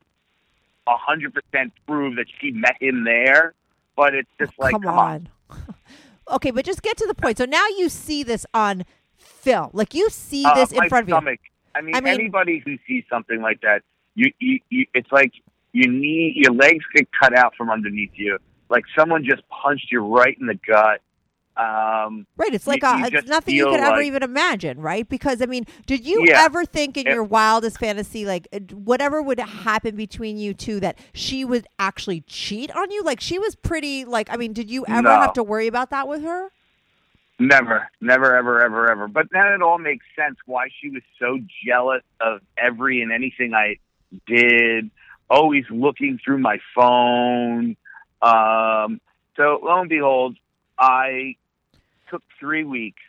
[0.87, 3.52] a hundred percent prove that she met him there,
[3.94, 5.28] but it's just like come, come on.
[5.50, 5.74] on.
[6.37, 7.37] okay, but just get to the point.
[7.38, 8.85] So now you see this on
[9.18, 9.68] film.
[9.74, 11.14] Like you see Uh, this in front of you.
[11.14, 11.40] stomach.
[11.74, 13.83] I mean, I mean- anybody who sees something like that,
[14.14, 15.33] you, you, you it's like
[15.72, 20.00] you need your legs get cut out from underneath you, like someone just punched you
[20.00, 21.00] right in the gut.
[21.54, 25.06] Um, Right, it's like you- a, you it's nothing you could ever even imagine, right?
[25.06, 26.44] Because I mean, did you Yeah.
[26.44, 27.12] ever think in Yeah.
[27.14, 32.22] your wildest fantasy, like uh, whatever would happen between you two, that she would actually
[32.22, 33.02] cheat on you?
[33.02, 35.20] Like she was pretty, like I mean, did you ever No.
[35.20, 36.48] have to worry about that with her?
[37.38, 39.08] Never, never, ever, ever, ever.
[39.08, 43.52] But then it all makes sense why she was so jealous of every and anything
[43.52, 43.76] I
[44.26, 44.90] did,
[45.33, 47.77] always looking through my phone.
[48.21, 49.01] Um,
[49.37, 50.37] so lo and behold,
[50.79, 51.37] I
[52.11, 53.03] took three weeks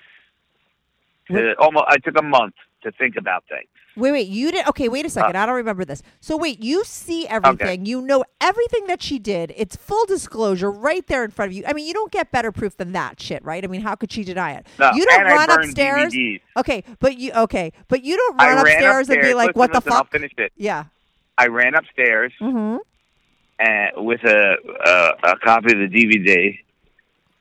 [1.30, 1.86] to almost.
[1.88, 3.68] I took a month to think about things.
[3.96, 4.90] Wait, wait, you did okay.
[4.90, 6.02] Wait a second, I don't remember this.
[6.20, 7.82] So wait, you see everything, okay.
[7.84, 9.54] you know everything that she did.
[9.56, 11.64] It's full disclosure right there in front of you.
[11.68, 13.64] I mean, you don't get better proof than that shit, right?
[13.64, 14.66] I mean, how could she deny it?
[14.80, 16.12] No, you don't run upstairs.
[16.12, 16.42] DVDs.
[16.58, 19.72] Okay, but you okay, but you don't run ran upstairs, and be like, Listen, "What
[19.74, 20.54] the listen, I'll fuck?" finish it.
[20.58, 20.86] Yeah.
[21.38, 22.78] I ran upstairs Mm-hmm.
[23.60, 26.60] and with a, a a copy of the DVD,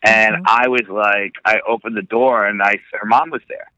[0.04, 0.42] And Mhm.
[0.46, 3.70] I was like, I opened the door and I her mom was there,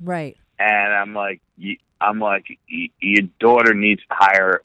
[0.00, 0.36] Right.
[0.58, 4.62] and I'm like, y- I'm like, y- your daughter needs to hire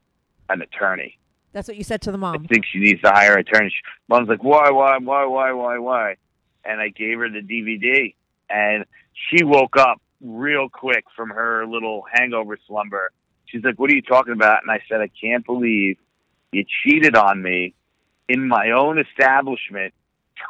[0.50, 1.18] an attorney.
[1.54, 2.36] That's what you said to the mom.
[2.44, 3.74] I think she needs to hire an attorney.
[4.08, 6.16] Mom's like, why, why, why, why, why, why?
[6.64, 8.14] And I gave her the DVD,
[8.50, 8.86] and
[9.30, 13.12] she woke up real quick from her little hangover slumber.
[13.52, 15.98] She's like, "What are you talking about?" And I said, "I can't believe
[16.52, 17.74] you cheated on me
[18.28, 19.94] in my own establishment,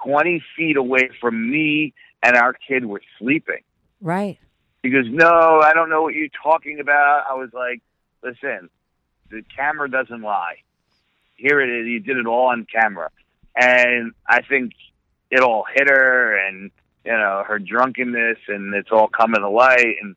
[0.03, 3.61] twenty feet away from me and our kid were sleeping."
[4.01, 4.39] Right.
[4.83, 7.25] He goes, No, I don't know what you're talking about.
[7.29, 7.81] I was like,
[8.23, 8.69] Listen,
[9.29, 10.57] the camera doesn't lie.
[11.35, 11.87] Here it is.
[11.87, 13.09] You did it all on camera.
[13.55, 14.73] And I think
[15.31, 16.71] it all hit her and,
[17.05, 19.95] you know, her drunkenness and it's all coming to light.
[20.01, 20.15] And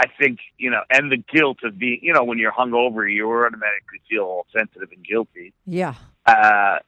[0.00, 3.30] I think, you know, and the guilt of being, you know, when you're hungover, you
[3.30, 5.94] automatically feel all sensitive and guilty Yeah.
[6.24, 6.78] uh,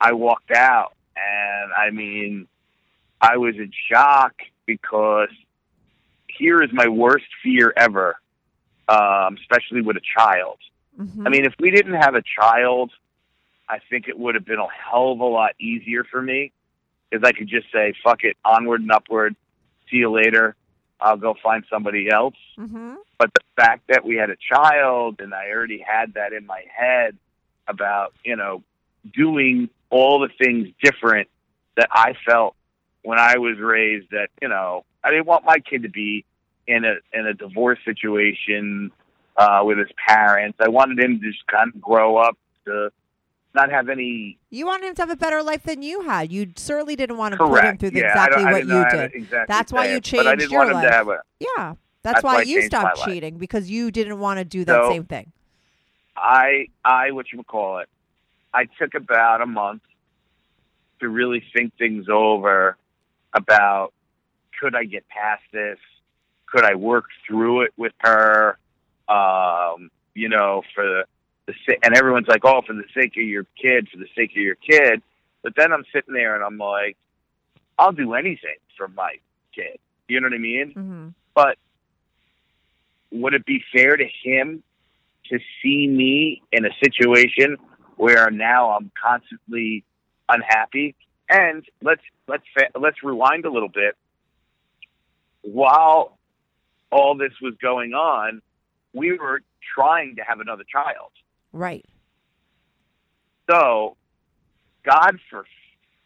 [0.00, 2.48] I walked out, and I mean,
[3.20, 4.34] I was in shock
[4.66, 5.30] because
[6.26, 8.16] here is my worst fear ever,
[8.88, 10.58] um, especially with a child.
[11.00, 11.26] Mhm.
[11.26, 12.90] I mean, if we didn't have a child,
[13.68, 16.52] I think it would have been a hell of a lot easier for me
[17.10, 19.36] because I could just say, "Fuck it, onward and upward.
[19.90, 20.56] See you later.
[21.00, 22.96] I'll go find somebody else." Mhm.
[23.18, 26.64] But the fact that we had a child and I already had that in my
[26.72, 27.16] head
[27.66, 28.62] about, you know,
[29.12, 31.28] doing all the things different
[31.76, 32.54] that I felt
[33.02, 36.24] when I was raised that, you know, I didn't want my kid to be
[36.66, 38.92] in a in a divorce situation
[39.36, 40.58] uh with his parents.
[40.60, 42.90] I wanted him to just kind of grow up to
[43.54, 46.30] not have any You wanted him to have a better life than you had.
[46.32, 49.14] You certainly didn't want to put him through the, yeah, exactly what you did.
[49.14, 50.88] exactly That's why you it, but I changed didn't your want him life.
[50.88, 51.74] to have a Yeah.
[52.02, 53.08] That's, That's why why you stopped life.
[53.08, 55.32] cheating because you didn't want to do that So- same thing.
[56.16, 57.88] I I what you would call it.
[58.52, 59.82] I took about a month
[61.00, 62.76] to really think things over
[63.32, 63.92] about
[64.60, 65.78] could I get past this?
[66.46, 68.58] Could I work through it with her?
[69.08, 71.04] Um, you know, for the,
[71.48, 74.36] the and everyone's like, oh, for the sake of your kid, for the sake of
[74.36, 75.02] your kid.
[75.42, 76.96] But then I'm sitting there and I'm like,
[77.78, 79.14] I'll do anything for my
[79.54, 79.78] kid.
[80.08, 80.74] You know what I mean?
[80.76, 81.08] Mm-hmm.
[81.34, 81.58] but
[83.10, 84.62] would it be fair to him
[85.30, 87.56] to see me in a situation
[87.96, 89.84] where now I'm constantly
[90.28, 90.94] unhappy?
[91.30, 93.96] And let's let's fa- let's rewind a little bit.
[95.42, 96.18] While
[96.90, 98.42] all this was going on,
[98.92, 99.40] we were
[99.74, 101.10] trying to have another child.
[101.52, 101.84] Right.
[103.50, 103.96] So,
[104.84, 105.44] God for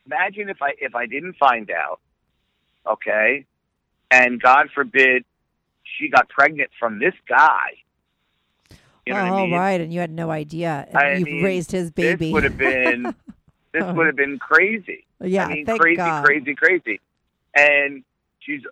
[0.06, 2.00] imagine if I if I didn't find out,
[2.86, 3.46] okay,
[4.10, 5.24] and God forbid
[5.98, 7.82] she got pregnant from this guy.
[9.06, 9.52] You know oh, I mean?
[9.52, 9.80] right.
[9.80, 10.86] And you had no idea.
[10.88, 12.26] And I you've mean, raised his baby.
[12.26, 13.14] This would have been
[13.72, 15.06] this would have been crazy.
[15.20, 15.46] yeah.
[15.46, 16.24] I mean, crazy, God.
[16.24, 17.00] crazy, crazy.
[17.54, 18.04] And
[18.40, 18.62] she's,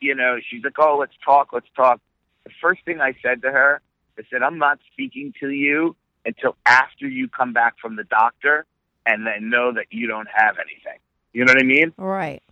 [0.00, 2.00] you know, she's like, "Oh, let's talk, let's talk."
[2.44, 3.80] The first thing I said to her,
[4.20, 8.66] I said, "I'm not speaking to you until after you come back from the doctor,
[9.06, 10.98] and then know that you don't have anything."
[11.32, 11.92] You know what I mean?
[11.96, 12.42] Right.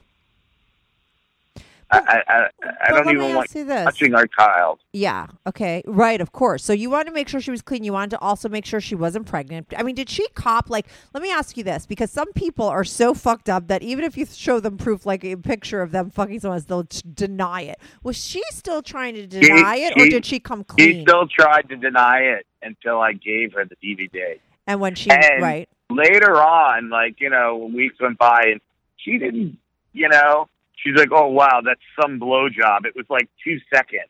[1.91, 2.49] I,
[2.83, 3.85] I, don't even want ask you this.
[3.85, 4.81] touching our child.
[4.93, 5.29] Yeah.
[5.47, 5.83] Okay.
[5.87, 6.21] Right.
[6.21, 6.63] Of course.
[6.65, 7.83] So you wanted to make sure she was clean.
[7.83, 9.73] You wanted to also make sure she wasn't pregnant.
[9.77, 10.69] I mean, did she cop?
[10.69, 14.05] Like, let me ask you this because some people are so fucked up that even
[14.05, 17.01] if you show them proof, like a picture of them fucking someone else, they'll t-
[17.15, 17.79] deny it.
[18.03, 20.93] Was she still trying to deny it, or she- did she come clean?
[20.97, 24.39] She still tried to deny it until I gave her the DVD.
[24.67, 28.61] and when she And- right, later on, like, you know, weeks went by and
[28.99, 29.57] she didn't,
[29.95, 30.49] you know,
[30.83, 32.85] she's like, oh, wow, that's some blowjob.
[32.87, 34.09] It was like two seconds.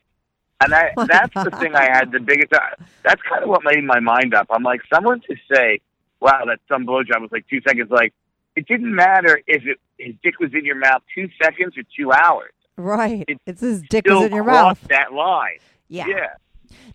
[0.60, 2.58] And I, that's the thing I had the biggest, uh,
[3.04, 4.46] that's kind of what made my mind up.
[4.50, 5.80] I'm like, someone to say,
[6.20, 7.90] wow, that's some blowjob was like two seconds.
[7.90, 8.12] Like,
[8.56, 12.12] it didn't matter if it, his dick was in your mouth two seconds or two
[12.12, 12.52] hours.
[12.76, 14.80] right, It it's his dick was in your mouth.
[14.88, 15.58] that line.
[15.88, 16.06] Yeah.
[16.08, 16.26] yeah.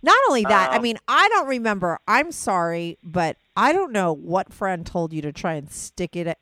[0.03, 1.99] Not only that, I Um, mean, I don't remember.
[2.07, 6.38] I'm sorry, but I don't know what friend told you to try and stick it,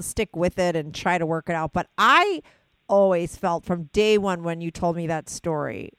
[0.00, 1.72] stick with it, and try to work it out.
[1.72, 2.42] But I
[2.88, 5.90] always felt from day one when you told me that story,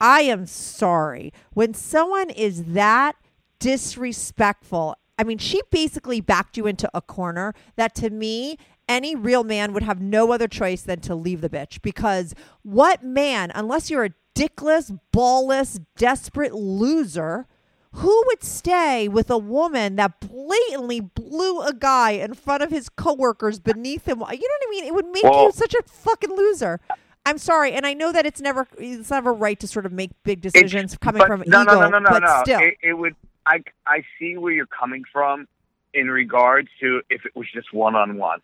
[0.00, 3.16] I am sorry when someone is that
[3.58, 4.96] disrespectful.
[5.18, 8.58] I mean, she basically backed you into a corner that to me,
[8.88, 13.02] any real man would have no other choice than to leave the bitch because what
[13.02, 17.46] man, unless you're a dickless, ballless, desperate loser,
[17.92, 22.88] who would stay with a woman that blatantly blew a guy in front of his
[22.88, 24.18] coworkers beneath him?
[24.18, 24.84] You know what I mean?
[24.84, 26.80] It would make you such a fucking loser.
[27.26, 30.10] I'm sorry, and I know that it's never it's never right to sort of make
[30.22, 32.40] big decisions coming from no, ego, no, no, no, no, but no.
[32.42, 33.16] still, It, it would.
[33.44, 35.46] I I see where you're coming from
[35.92, 38.40] in regards to if it was just one on one.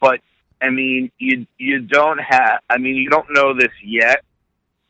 [0.00, 0.20] but
[0.62, 2.60] I mean, you you don't have.
[2.68, 4.22] I mean, you don't know this yet,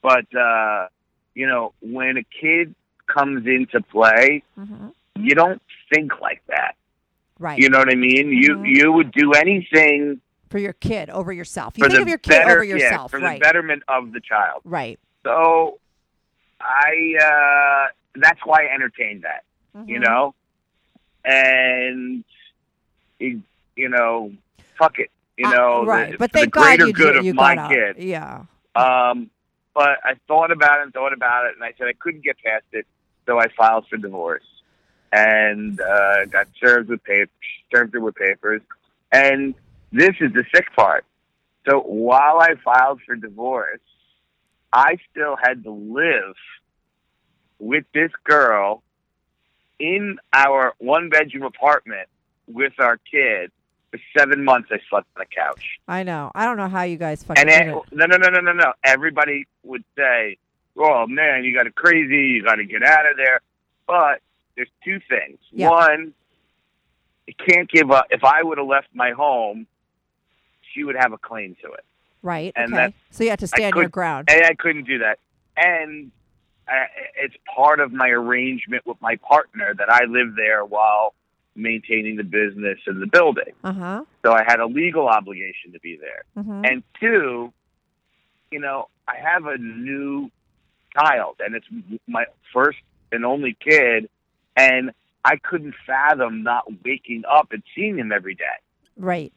[0.02, 0.88] but uh,
[1.34, 2.74] you know, when a kid
[3.12, 4.92] comes into play, Mhm.
[5.16, 5.60] you don't
[5.92, 6.74] think like that.
[7.38, 7.58] Right.
[7.58, 8.30] You know what I mean?
[8.32, 8.76] You Mhm.
[8.76, 10.20] you would do anything
[10.50, 11.74] for your kid over yourself.
[11.78, 13.38] You think of your kid better, over yourself, yeah, for right?
[13.40, 14.62] the betterment of the child.
[14.64, 14.98] Right.
[15.24, 15.78] So,
[16.60, 17.14] I
[17.88, 19.44] uh, that's why I entertained that.
[19.86, 20.04] You Mhm.
[20.04, 20.34] know,
[21.24, 22.24] and
[23.18, 23.42] you,
[23.76, 24.32] you know,
[24.78, 25.10] fuck it.
[25.36, 26.12] You Uh, know, right.
[26.12, 27.70] the, but the God greater you, good you of you my out.
[27.70, 27.96] kid.
[27.98, 28.44] Yeah.
[28.74, 29.30] Um,
[29.74, 32.36] but I thought about it and thought about it, and I said I couldn't get
[32.44, 32.86] past it,
[33.30, 34.42] so I filed for divorce
[35.12, 37.30] and uh, got served with papers,
[37.72, 38.60] served with papers.
[39.12, 39.54] And
[39.92, 41.04] this is the sick part.
[41.68, 43.78] So while I filed for divorce,
[44.72, 46.34] I still had to live
[47.60, 48.82] with this girl
[49.78, 52.08] in our one bedroom apartment
[52.48, 53.52] with our kid
[53.92, 54.70] for seven months.
[54.72, 55.78] I slept on the couch.
[55.86, 56.32] I know.
[56.34, 57.82] I don't know how you guys fucking And did it.
[57.92, 58.72] no, no, no, no, no, no.
[58.82, 60.36] Everybody would say,
[60.76, 62.28] "Oh man, you got it crazy.
[62.34, 63.40] You got to get out of there."
[63.86, 64.20] But
[64.56, 65.38] there's two things.
[65.50, 65.70] Yeah.
[65.70, 66.14] One,
[67.26, 68.06] you can't give up.
[68.10, 69.66] If I would have left my home,
[70.72, 71.84] she would have a claim to it,
[72.22, 72.52] Right.
[72.56, 72.86] and okay.
[72.86, 74.28] that- So you had to stand your ground.
[74.30, 75.18] and I couldn't do that.
[75.56, 76.10] And
[76.68, 81.14] I, it's part of my arrangement with my partner that I live there while
[81.56, 83.52] maintaining the business and the building.
[83.64, 84.04] Uh huh.
[84.24, 86.22] So I had a legal obligation to be there.
[86.42, 87.52] hmm And two,
[88.52, 90.30] you know, I have a new
[90.96, 91.66] child, and it's
[92.06, 92.78] my first
[93.12, 94.08] and only kid,
[94.56, 94.92] and
[95.24, 98.44] I couldn't fathom not waking up and seeing him every day.
[98.96, 99.32] Right.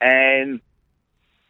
[0.00, 0.60] And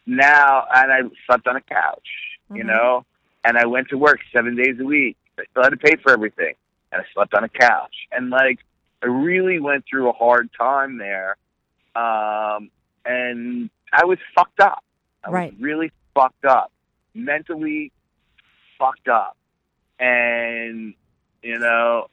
[0.05, 2.07] now, and I slept on a couch,
[2.53, 2.67] you Mhm.
[2.67, 3.05] know,
[3.43, 5.17] and I went to work seven days a week.
[5.37, 6.55] I still had to pay for everything,
[6.91, 8.59] and I slept on a couch, and like
[9.03, 11.37] I really went through a hard time there,
[11.95, 12.71] um,
[13.05, 14.83] and I was fucked up.
[15.23, 15.51] I Right.
[15.53, 16.71] was really fucked up,
[17.13, 17.91] mentally
[18.77, 19.37] fucked up,
[19.99, 20.93] and
[21.41, 22.07] you know,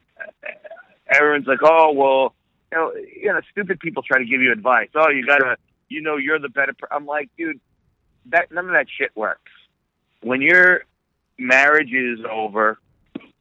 [1.07, 2.35] everyone's like, "Oh, well."
[2.71, 4.89] You know, you know, stupid people try to give you advice.
[4.95, 5.55] Oh, you gotta,
[5.87, 6.73] you know, you're the better.
[6.73, 6.87] Per-.
[6.91, 7.59] I'm like, dude,
[8.31, 9.51] that none of that shit works.
[10.21, 10.83] When your
[11.37, 12.79] marriage is over,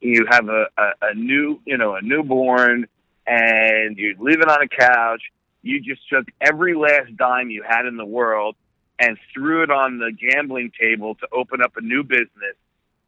[0.00, 2.86] you have a, a, a new, you know, a newborn,
[3.26, 5.22] and you're living on a couch.
[5.62, 8.56] You just took every last dime you had in the world
[8.98, 12.56] and threw it on the gambling table to open up a new business.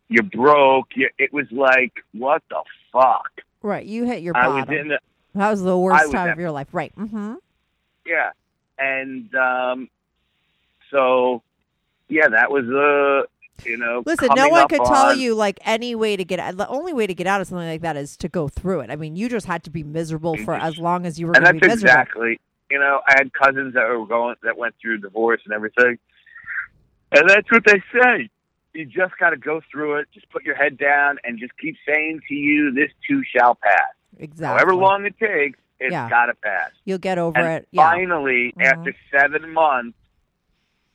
[0.09, 0.89] You're broke.
[0.95, 3.31] You, it was like, what the fuck?
[3.63, 3.85] Right.
[3.85, 4.69] You hit your I bottom.
[4.69, 4.99] was in the,
[5.35, 6.69] that was the worst was time at- of your life.
[6.73, 6.95] Right.
[6.97, 7.35] Mm-hmm.
[8.07, 8.31] Yeah,
[8.79, 9.89] and um,
[10.93, 11.43] so
[12.09, 13.27] yeah, that was uh,
[13.69, 14.05] you know.
[14.07, 16.57] Listen, no one could tell you like any way to get out.
[16.57, 18.91] The only way to get out of something like that is to go through it.
[18.91, 21.45] I mean, you just had to be miserable for as long as you were and
[21.45, 22.39] that's exactly.
[22.71, 25.99] You know, I had cousins that were going that went through divorce and everything,
[27.11, 28.31] and that's what they say.
[28.77, 30.09] You just got to go through it.
[30.13, 33.95] Just put your head down and just keep saying to you, "This too shall pass."
[34.19, 34.47] Exactly.
[34.47, 36.11] However long it takes, it's Yeah.
[36.11, 36.71] got to pass.
[36.85, 37.69] You'll get over And it.
[37.71, 37.91] Yeah.
[37.91, 38.65] finally, Mhm.
[38.65, 39.97] after seven months,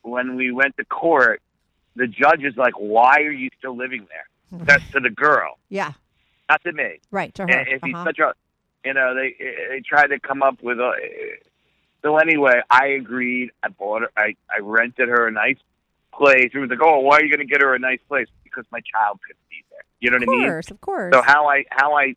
[0.02, 1.40] when we went to court,
[1.96, 4.28] the judge is like, "Why are you still living there?"
[4.80, 5.92] That's to the girl, Yeah.
[6.48, 7.00] not to me.
[7.10, 7.34] Right.
[7.34, 7.50] To her.
[7.50, 8.04] And if he's Uh-huh.
[8.04, 8.34] such a,
[8.84, 9.32] you know, they
[9.70, 10.92] they tried to come up with a.
[12.02, 13.50] So anyway, I agreed.
[13.62, 14.10] I bought her.
[14.16, 15.58] I I rented her a nice
[16.12, 16.50] place.
[16.52, 18.64] It was like, "Oh, why are you going to get her a nice place?" Because
[18.70, 19.84] my child couldn't be there.
[20.00, 20.44] You know Of what I mean?
[20.44, 20.70] Of course.
[20.70, 21.14] Of course.
[21.14, 22.14] So how I how I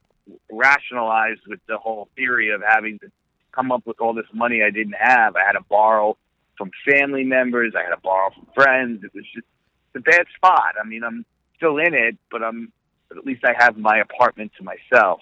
[0.51, 3.12] rationalized with the whole theory of having to
[3.51, 5.36] come up with all this money I didn't have.
[5.36, 6.17] I had to borrow
[6.58, 7.73] from family members.
[7.75, 9.03] I had to borrow from friends.
[9.03, 9.47] It was just
[9.95, 10.75] a bad spot.
[10.81, 12.71] I mean, I'm still in it, but I'm
[13.08, 15.21] but at least I have my apartment to myself.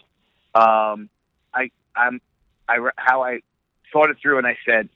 [0.55, 1.09] Um,
[1.53, 2.21] I I'm
[2.67, 3.41] I how I
[3.91, 4.89] thought it through and I said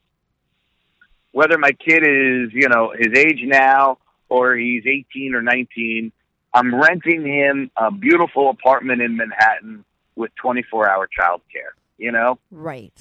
[1.38, 6.12] whether my kid is you know his age now or he's 18 or 19
[6.54, 12.40] I'm renting him a beautiful apartment in Manhattan with 24 hour child care, you know?
[12.50, 12.92] right.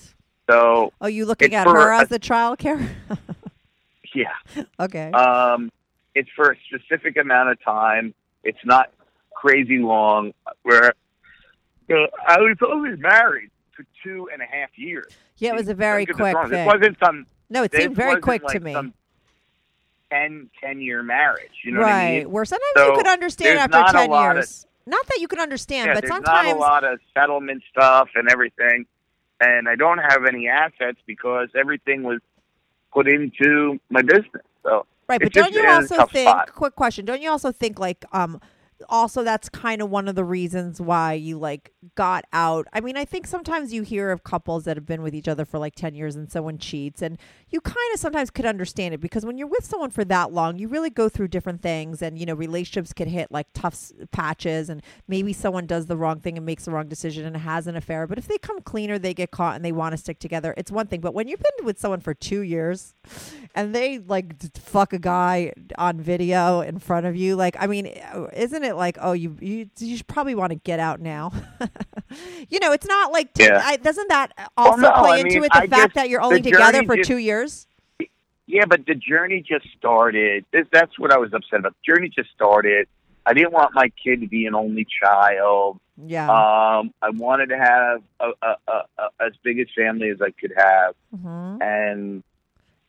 [0.51, 2.79] So, Oh, you looking at her a- as the child care?
[4.15, 4.27] yeah.
[4.79, 5.11] okay.
[5.13, 5.73] Um,
[6.15, 8.13] it's for a specific amount of time.
[8.45, 8.93] It's not
[9.35, 10.33] crazy long.
[10.63, 10.93] Where
[11.89, 15.13] you know, I was only married for two and a half years.
[15.39, 16.51] yeah, it was a very Don't get this quick.
[16.51, 17.27] This wasn't some.
[17.51, 18.73] No, it this seemed very quick like to me.
[18.73, 18.95] Some
[20.11, 21.51] 10, 10 year marriage.
[21.65, 21.87] You know right.
[21.87, 22.31] what I mean?
[22.31, 24.67] Where sometimes So, you could understand after 10 lot of- years.
[24.89, 26.47] Not that you could understand, yeah, but there's sometimes.
[26.49, 28.87] not a lot of settlement stuff and everything,
[29.41, 32.21] and I don't have any assets because everything was
[32.93, 34.45] put into my business.
[34.63, 36.29] So Right, but don't you also think?
[36.29, 36.53] spot.
[36.55, 38.41] Quick question: Don't you also think like um
[38.89, 42.67] also that's kind of one of the reasons why you like got out.
[42.73, 45.45] I mean, I think sometimes you hear of couples that have been with each other
[45.45, 47.19] for like 10 years and someone cheats and
[47.49, 50.59] you kind of sometimes could understand it because when you're with someone for that long,
[50.59, 54.69] you really go through different things and you know, relationships could hit like tough patches
[54.69, 57.77] and maybe someone does the wrong thing and makes the wrong decision and has an
[57.77, 60.19] affair, but if they come clean or they get caught and they want to stick
[60.19, 61.01] together, it's one thing.
[61.01, 62.95] But when you've been with someone for 2 years
[63.55, 67.87] and they like fuck a guy on video in front of you, like I mean,
[67.87, 71.33] isn't it like, oh, you you, you should probably want to get out now?
[72.49, 73.61] you know, it's not like Yeah.
[73.65, 76.09] I, doesn't that also no, play I into mean, it the I fact just- that
[76.09, 77.67] you're only together for just- two years?
[78.49, 80.45] Yeah, but the journey just started.
[80.53, 81.75] This, that's what I was upset about.
[81.85, 82.87] The journey just started.
[83.27, 85.81] I didn't want my kid to be an only child.
[86.07, 86.29] Yeah.
[86.31, 90.31] Um, I wanted to have a, a, a, a, as big a family as I
[90.31, 91.61] could have, Mhm.
[91.61, 92.23] and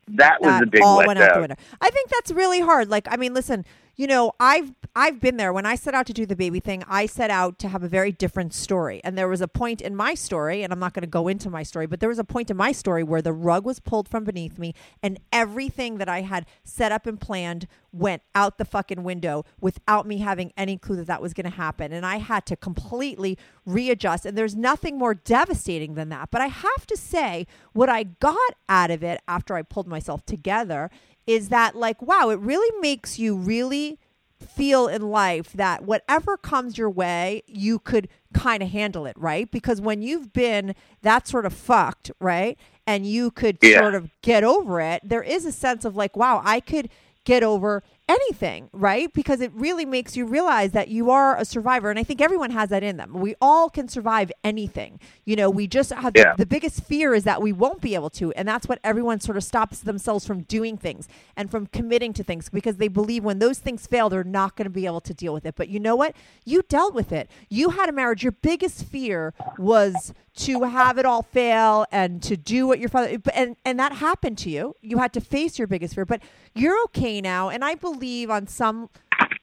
[0.09, 1.41] that was a big all went out the letdown.
[1.41, 1.55] window.
[1.81, 2.89] I think that's really hard.
[2.89, 3.65] Like, I mean, listen,
[3.97, 5.51] you know, I've I've been there.
[5.51, 7.87] When I set out to do the baby thing, I set out to have a
[7.87, 9.01] very different story.
[9.03, 11.49] And there was a point in my story, and I'm not going to go into
[11.49, 14.07] my story, but there was a point in my story where the rug was pulled
[14.07, 18.65] from beneath me, and everything that I had set up and planned went out the
[18.65, 21.91] fucking window without me having any clue that that was going to happen.
[21.91, 24.25] And I had to completely readjust.
[24.25, 26.29] And there's nothing more devastating than that.
[26.29, 30.25] But I have to say, what I got out of it after I pulled myself
[30.25, 30.91] together
[31.27, 33.99] is that, like, wow, it really makes you really
[34.39, 39.49] feel in life that whatever comes your way, you could kind of handle it, right?
[39.51, 42.57] Because when you've been that sort of fucked, right?
[42.85, 43.79] And you could Yeah.
[43.79, 46.89] sort of get over it, there is a sense of like, wow, I could
[47.25, 49.11] get over anything, right?
[49.11, 51.89] Because it really makes you realize that you are a survivor.
[51.89, 53.13] And I think everyone has that in them.
[53.13, 54.99] We all can survive anything.
[55.25, 56.31] You know, we just have Yeah.
[56.31, 58.31] the, the biggest fear is that we won't be able to.
[58.33, 62.23] And that's what everyone sort of stops themselves from doing things and from committing to
[62.23, 65.13] things because they believe when those things fail, they're not going to be able to
[65.13, 65.55] deal with it.
[65.55, 66.15] But you know what?
[66.45, 67.29] You dealt with it.
[67.49, 68.23] You had a marriage.
[68.23, 73.17] Your biggest fear was to have it all fail and to do what your father
[73.33, 74.75] and and that happened to you.
[74.81, 76.21] You had to face your biggest fear, but
[76.53, 78.89] you're okay now and I believe on some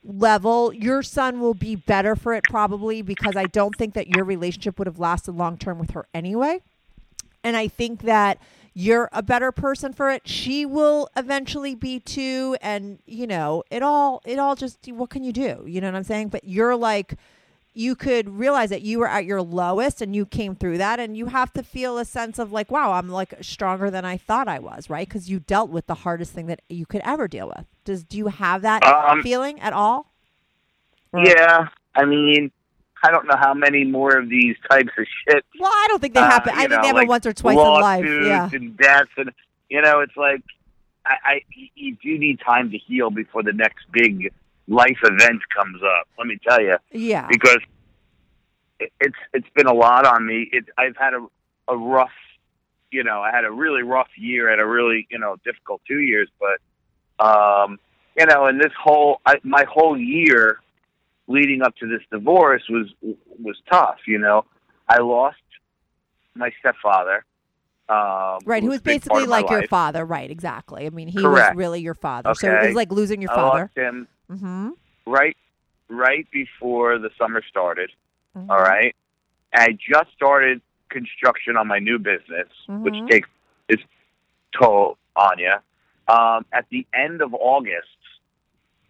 [0.04, 4.24] level your son will be better for it probably because I don't think that your
[4.24, 6.60] relationship would have lasted long term with her anyway.
[7.42, 8.38] And I think that
[8.74, 10.26] you're a better person for it.
[10.26, 15.24] She will eventually be too and you know, it all it all just what can
[15.24, 15.64] you do?
[15.66, 16.28] You know what I'm saying?
[16.28, 17.14] But you're like
[17.76, 21.16] you could realize that you were at your lowest and you came through that and
[21.16, 24.46] you have to feel a sense of like wow i'm like stronger than i thought
[24.48, 25.08] i was right?
[25.08, 27.66] Because you dealt with the hardest thing that you could ever deal with.
[27.84, 30.12] Does do you have that Um, feeling at all?
[31.12, 32.52] Or- Yeah, I mean,
[33.02, 35.44] I don't know how many more of these types of shit.
[35.58, 36.52] well i don't think they uh, happen.
[36.54, 38.04] I you think know, they happen like once or twice in life.
[38.06, 38.48] yeah.
[38.52, 39.30] and deaths, and
[39.68, 40.42] you know, it's like
[41.04, 41.40] I, I
[41.74, 44.32] you do need time to heal before the next big
[44.68, 46.08] life event comes up.
[46.18, 47.58] Let me tell you, yeah because
[49.00, 50.48] it's it's been a lot on me.
[50.52, 51.26] It, I've had a
[51.68, 52.10] a rough,
[52.90, 56.00] you know, I had a really rough year, had a really you know difficult two
[56.00, 57.78] years, but um,
[58.18, 60.58] you know, and this whole I, my whole year
[61.26, 62.88] leading up to this divorce was
[63.38, 63.98] was tough.
[64.06, 64.44] You know,
[64.88, 65.36] I lost
[66.34, 67.24] my stepfather.
[67.86, 69.68] Um, right who was was a big part basically like your life.
[69.68, 71.54] father right exactly i mean he Correct.
[71.54, 74.70] was really your father so it was like losing your I father lost him mm-hmm.
[75.06, 75.36] right
[75.88, 77.90] right before the summer started.
[78.36, 78.48] Mhm.
[78.50, 78.94] All right.
[79.54, 83.08] I just started construction on my new business, which Mhm.
[83.10, 83.28] takes
[83.68, 83.82] its
[84.52, 85.54] toll on you.
[86.08, 87.88] Um, at the end of August,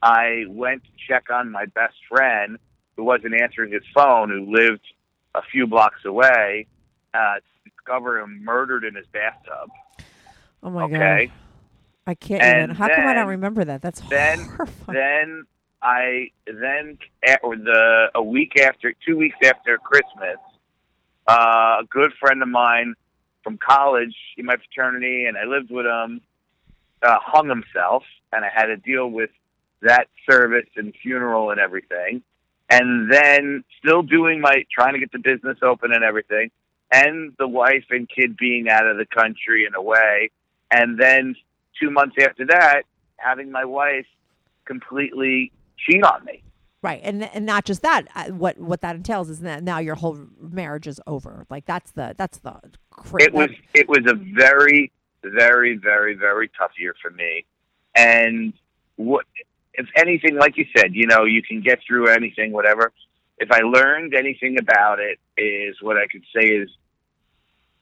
[0.02, 2.58] I went to check on my best friend
[2.96, 4.86] who wasn't answering his phone, who lived
[5.34, 6.66] a few blocks away,
[7.12, 9.70] uh, to discover him murdered in his bathtub.
[10.62, 11.26] oh my okay.
[11.26, 11.34] god
[12.06, 14.94] i can't And even how come i don't remember that that's then- horrifying.
[14.98, 15.44] then
[15.86, 16.96] I then
[17.28, 20.38] a- or the a week after, two weeks after Christmas,
[21.28, 22.94] uh, a good friend of mine
[23.42, 26.22] from college in my fraternity, and I lived with him,
[27.02, 28.02] uh, hung himself,
[28.32, 29.28] and I had to deal with
[29.82, 32.22] that service and funeral and everything,
[32.70, 36.50] and then still doing my trying to get the business open and everything,
[36.90, 40.30] and the wife and kid being out of the country and away,
[40.70, 41.36] and then
[41.80, 42.82] two months after that,
[43.16, 44.06] having my wife
[44.64, 46.42] completely cheat on me.
[46.82, 48.02] Right, and and not just that.
[48.14, 51.46] uh, What what that entails is that now your whole marriage is over.
[51.48, 52.60] Like that's the that's the.
[52.90, 57.46] Cra- It was it was a very very very very tough year for me,
[57.94, 58.52] and
[58.96, 59.24] what
[59.72, 62.92] if anything, like you said, you know, you can get through anything, whatever.
[63.38, 66.68] If I learned anything about it, is what I could say is,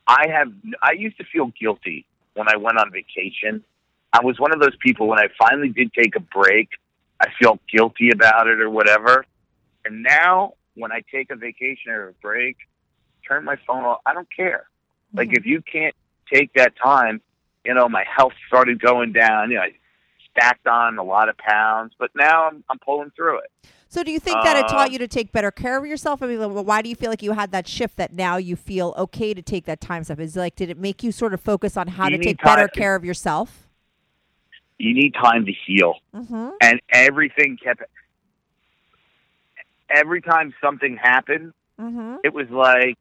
[0.06, 3.64] I have I used to feel guilty when I went on vacation.
[4.12, 6.68] I was one of those people when I finally did take a break,
[7.20, 9.24] I felt guilty about it or whatever.
[9.84, 12.56] And now, when I take a vacation or a break,
[13.26, 14.00] turn my phone off.
[14.06, 14.66] I don't care.
[15.14, 15.36] Like Mm-hmm.
[15.36, 15.94] if you can't
[16.32, 17.20] take that time,
[17.64, 19.50] you know, my health started going down.
[19.50, 19.72] You know, I
[20.30, 23.50] stacked on a lot of pounds, but now I'm I'm pulling through it.
[23.88, 26.22] So do you think that it taught you to take better care of yourself?
[26.22, 28.94] I mean, why do you feel like you had that shift that now you feel
[28.96, 30.18] okay to take that time stuff?
[30.18, 32.68] Is it like did it make you sort of focus on how to take better
[32.68, 33.68] care of yourself?
[34.78, 35.94] You need time to heal.
[36.14, 36.48] Mm-hmm.
[36.60, 37.82] and everything kept
[39.90, 42.16] every time something happened Mm-hmm.
[42.22, 42.96] it was like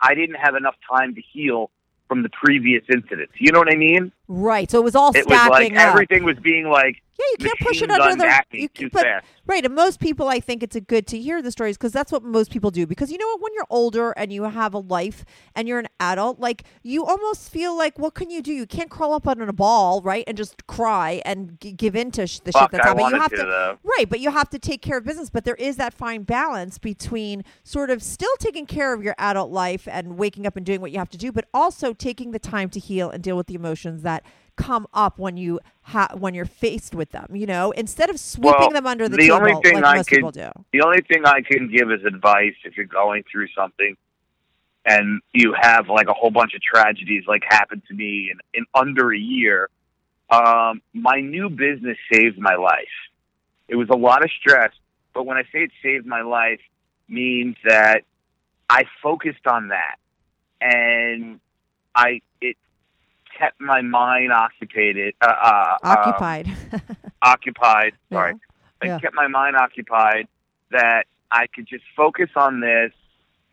[0.00, 1.68] i didn't have enough time to heal
[2.08, 4.70] from the previous incidents you know what i mean Right.
[4.70, 5.78] So it was all it was like up.
[5.78, 8.42] everything was being like Yeah, you can't push it under the.
[8.52, 9.26] you- too but, fast.
[9.46, 12.12] Right, and most people, I think it's a good to hear the stories because that's
[12.12, 12.86] what most people do.
[12.86, 15.24] Because you know what, when you're older and you have a life
[15.56, 18.52] and you're an adult, like you almost feel like, what can you do?
[18.52, 22.12] You can't crawl up under a ball, right, and just cry and g- give in
[22.12, 23.08] to sh- the Fuck, shit that's happening.
[23.10, 25.30] You have to, to, right, but you have to take care of business.
[25.30, 29.50] But there is that fine balance between sort of still taking care of your adult
[29.50, 32.38] life and waking up and doing what you have to do, but also taking the
[32.38, 34.19] time to heal and deal with the emotions that
[34.56, 37.34] come up when you ha- when you're faced with them.
[37.34, 39.96] You know, instead of sweeping Well, them under the, the table only thing like I
[39.96, 40.50] most could- people do.
[40.72, 43.96] the only thing i can give is advice if you're going through something
[44.86, 48.64] and you have like a whole bunch of tragedies like happened to me in, in
[48.74, 49.68] under a year
[50.30, 52.96] um, my new business saved my life
[53.68, 54.72] it was a lot of stress
[55.14, 56.60] but when i say it saved my life
[57.08, 58.02] means that
[58.70, 59.96] i focused on that
[60.60, 61.40] and
[61.94, 62.56] i it
[63.40, 66.46] kept my mind occupied uh, uh, um, Occupied.
[67.22, 68.16] occupied Yeah.
[68.16, 68.34] sorry
[68.82, 68.98] it Yeah.
[68.98, 70.28] kept my mind occupied
[70.70, 72.92] that I could just focus on this.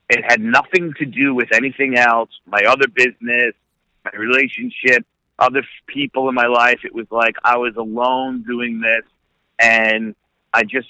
[0.09, 3.53] It had nothing to do with anything else, my other business,
[4.05, 5.05] my relationship,
[5.37, 6.79] other people in my life.
[6.85, 9.03] It was like I was alone doing this,
[9.59, 10.15] and
[10.53, 10.87] I just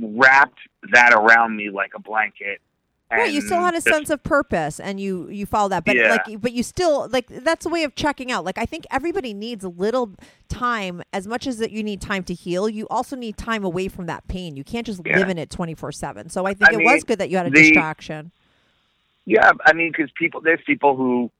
[0.00, 0.58] wrapped
[0.92, 2.60] that around me like a blanket.
[3.08, 5.84] Right, you still had a just- sense of purpose, and you you followed that.
[5.84, 6.18] But Yeah.
[6.26, 8.44] like, but you still like that's a way of checking out.
[8.44, 10.14] Like, I think everybody needs a little
[10.48, 12.68] time, as much as that you need time to heal.
[12.68, 14.56] You also need time away from that pain.
[14.56, 15.18] You can't just Yeah.
[15.18, 16.28] live in it twenty four seven.
[16.30, 18.32] So I think I it mean, was good that you had a the- distraction.
[19.24, 21.30] Yeah, I mean, because people, there's people who,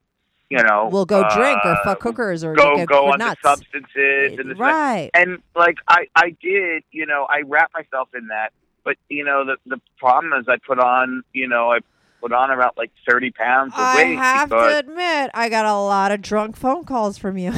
[0.51, 3.43] you know, We'll go drink or uh, fuck hookers or go go for onto nuts.
[3.43, 5.11] substances and Right.
[5.14, 8.53] and like I I did, you know, I wrapped myself in that.
[8.87, 11.80] But you know, the the problem is I put on, you know, I
[12.20, 15.66] put on about like thirty pounds of I weight I have to admit, I got
[15.66, 17.53] a lot of drunk phone calls from you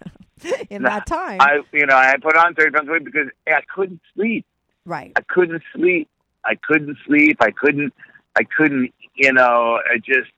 [0.68, 1.40] in that time.
[1.40, 4.44] I you know I put on thirty pounds of weight because I couldn't sleep.
[4.84, 5.12] right.
[5.16, 6.06] I couldn't sleep.
[6.44, 7.38] I couldn't sleep.
[7.40, 7.94] I couldn't.
[8.36, 8.92] I couldn't.
[9.14, 10.30] You know, I just.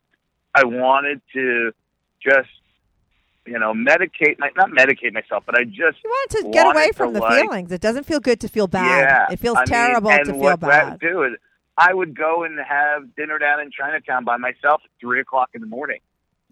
[0.54, 1.72] I wanted to
[2.20, 2.48] just,
[3.47, 6.91] you know, medicate not medicate myself, but I just You wanted to get wanted away
[6.93, 7.72] from the like- feelings.
[7.72, 9.01] It doesn't feel good to feel bad.
[9.01, 10.91] Yeah, it feels I terrible and to feel bad.
[10.93, 11.32] would do is
[11.76, 15.61] I would go and have dinner down in Chinatown by myself at three o'clock in
[15.62, 16.01] the morning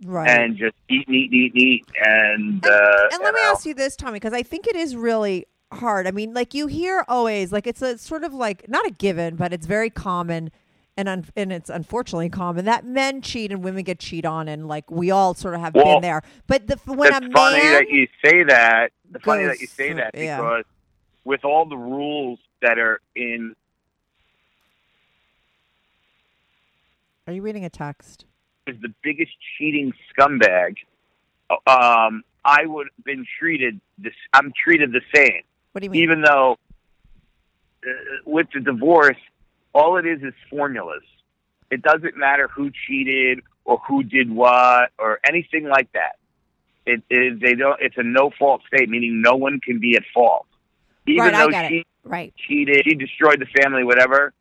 [0.05, 0.28] Right.
[0.30, 3.41] and just eat, and eat, and eat, and eat, and And, uh, and let me
[3.43, 6.07] know, ask you this, Tommy, because I think it is really hard.
[6.07, 9.36] I mean, like you hear always, like it's a sort of like not a given,
[9.36, 10.51] but it's very common,
[10.99, 14.66] and un- and it's unfortunately common that men cheat and women get cheat on, and
[14.66, 16.22] like we all sort of have Well, been there.
[16.49, 18.90] But the, when it's a funny man, that you say that.
[19.14, 20.36] It's funny that you say that yeah.
[20.36, 20.64] because
[21.24, 23.55] with all the rules that are in,
[27.26, 28.24] are you reading a text?
[28.66, 30.76] is the biggest cheating scumbag.
[31.49, 34.12] Um, I would have been treated this.
[34.34, 35.42] I'm treated the same.
[35.72, 36.03] What do you mean?
[36.03, 36.59] even though
[37.86, 37.90] uh,
[38.26, 39.16] with the divorce,
[39.74, 41.02] all it is is formulas.
[41.70, 46.16] It doesn't matter who cheated or who did what or anything like that.
[46.86, 47.78] It, it they don't.
[47.80, 50.46] It's a no fault state, meaning no one can be at fault.
[51.06, 51.86] Even right, I though get she it.
[52.04, 52.32] Right.
[52.48, 54.32] cheated, she destroyed the family, whatever.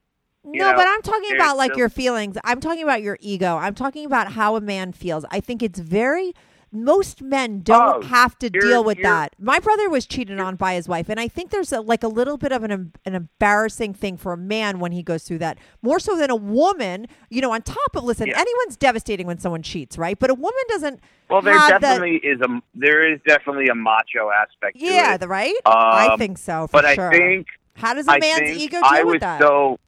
[0.46, 2.38] You No, know, but I'm talking about like still- your feelings.
[2.46, 3.58] I'm talking about your ego.
[3.58, 5.26] I'm talking about how a man feels.
[5.30, 6.34] I think it's very.
[6.72, 9.36] Most men don't Oh, have to deal with that.
[9.40, 12.08] My brother was cheated on by his wife, and I think there's a, like a
[12.10, 15.58] little bit of an an embarrassing thing for a man when he goes through that,
[15.82, 17.08] more so than a woman.
[17.30, 18.40] You know, on top of listen, Yeah.
[18.40, 20.20] anyone's devastating when someone cheats, right?
[20.20, 21.00] But a woman doesn't.
[21.30, 24.78] Well, there definitely is a there is definitely a macho aspect.
[24.80, 25.20] to yeah, it.
[25.20, 25.56] the right.
[25.66, 26.68] I Um, think so.
[26.68, 27.10] For but sure.
[27.14, 29.40] I think how does a I man's ego deal I with that?
[29.42, 29.80] so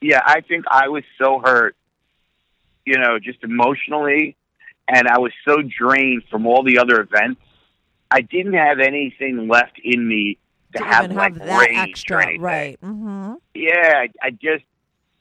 [0.00, 1.74] yeah, I think I was so hurt,
[2.84, 4.36] you know, just emotionally,
[4.88, 7.40] and I was so drained from all the other events.
[8.10, 10.38] I didn't have anything left in me
[10.76, 12.80] to, have like have that extra, right?
[12.80, 13.34] Mm-hmm.
[13.54, 14.64] Yeah, I, I just,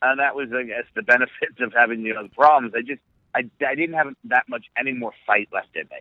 [0.01, 2.73] and that was, I guess, the benefits of having you know the problems.
[2.75, 3.01] I just,
[3.33, 5.97] I, I didn't have that much any more fight left in me.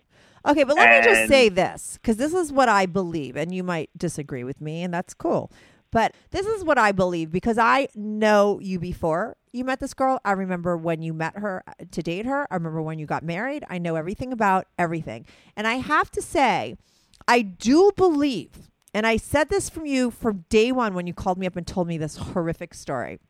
[0.46, 3.62] Okay, but let me just say this because this is what I believe, and you
[3.62, 5.50] might disagree with me, and that's cool.
[5.94, 10.20] But this is what I believe because I know you before you met this girl.
[10.24, 12.48] I remember when you met her uh, to date her.
[12.50, 13.64] I remember when you got married.
[13.70, 15.24] I know everything about everything.
[15.56, 16.76] And I have to say,
[17.28, 21.38] I do believe, and I said this from you from day one when you called
[21.38, 23.20] me up and told me this horrific story.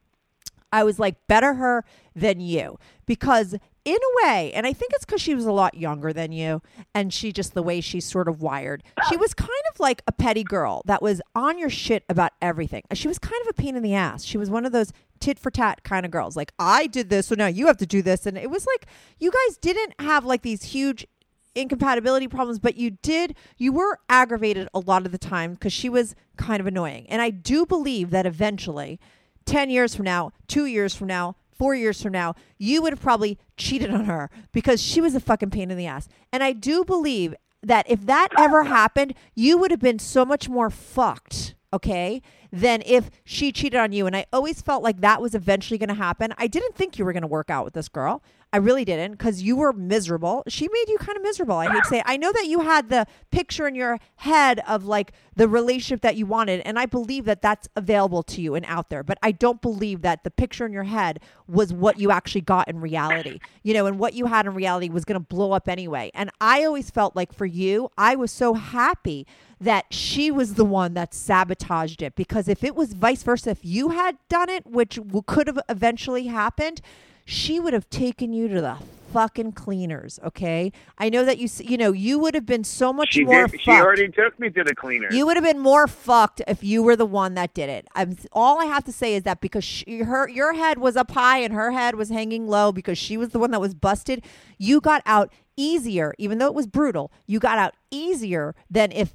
[0.72, 1.84] I was like, better her
[2.16, 2.78] than you.
[3.04, 6.32] Because in a way, and I think it's because she was a lot younger than
[6.32, 6.62] you,
[6.94, 10.12] and she just the way she's sort of wired, she was kind of like a
[10.12, 12.82] petty girl that was on your shit about everything.
[12.94, 14.24] She was kind of a pain in the ass.
[14.24, 16.36] She was one of those tit for tat kind of girls.
[16.36, 18.26] Like, I did this, so now you have to do this.
[18.26, 18.86] And it was like,
[19.18, 21.06] you guys didn't have like these huge
[21.54, 25.88] incompatibility problems, but you did, you were aggravated a lot of the time because she
[25.88, 27.06] was kind of annoying.
[27.08, 28.98] And I do believe that eventually,
[29.46, 33.02] 10 years from now, two years from now, four years from now, you would have
[33.02, 36.08] probably cheated on her because she was a fucking pain in the ass.
[36.32, 40.48] And I do believe that if that ever happened, you would have been so much
[40.48, 42.22] more fucked, okay,
[42.52, 44.06] than if she cheated on you.
[44.06, 46.32] And I always felt like that was eventually going to happen.
[46.38, 48.22] I didn't think you were going to work out with this girl.
[48.54, 50.44] I really didn't because you were miserable.
[50.46, 51.56] She made you kind of miserable.
[51.56, 52.02] I hate to say.
[52.06, 56.14] I know that you had the picture in your head of like the relationship that
[56.14, 59.02] you wanted, and I believe that that's available to you and out there.
[59.02, 61.18] But I don't believe that the picture in your head
[61.48, 63.40] was what you actually got in reality.
[63.64, 66.12] You know, and what you had in reality was going to blow up anyway.
[66.14, 69.26] And I always felt like for you, I was so happy
[69.64, 72.14] that she was the one that sabotaged it.
[72.14, 76.26] Because if it was vice versa, if you had done it, which could have eventually
[76.26, 76.80] happened,
[77.24, 78.76] she would have taken you to the
[79.14, 80.18] fucking cleaners.
[80.24, 83.46] Okay, I know that you you know you would have been so much She more.
[83.46, 83.60] did.
[83.60, 85.08] She already took me to the cleaner.
[85.12, 87.86] You would have been more fucked if you were the one that did it.
[87.94, 91.12] I'm, all I have to say is that because she, her your head was up
[91.12, 94.24] high and her head was hanging low because she was the one that was busted,
[94.58, 97.12] you got out easier even though it was brutal.
[97.26, 99.14] You got out easier than if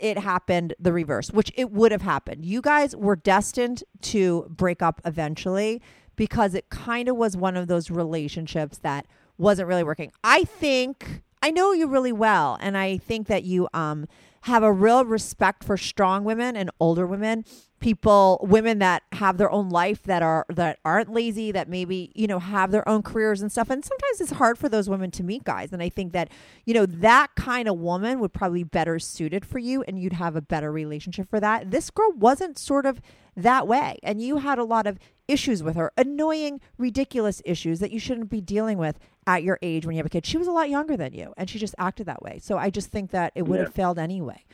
[0.00, 2.44] it happened the reverse, which it would have happened.
[2.44, 5.80] You guys were destined to break up eventually
[6.16, 9.06] because it kind of was one of those relationships that
[9.38, 10.12] wasn't really working.
[10.22, 14.06] I think I know you really well, and I think that you um
[14.42, 17.44] have a real respect for strong women and older women,
[17.80, 22.26] people, women that have their own life that are that aren't lazy, that maybe you
[22.26, 23.70] know have their own careers and stuff.
[23.70, 26.30] And sometimes it's hard for those women to meet guys, and I think that
[26.64, 30.14] you know that kind of woman would probably be better suited for you, and you'd
[30.14, 31.70] have a better relationship for that.
[31.70, 33.00] This girl wasn't sort of
[33.36, 37.92] that way, and you had a lot of issues with her, annoying, ridiculous issues that
[37.92, 38.98] you shouldn't be dealing with
[39.28, 40.24] at your age when you have a kid.
[40.26, 42.38] She was a lot younger than you, and she just acted that way.
[42.42, 44.44] So I just think that it would have failed anyway.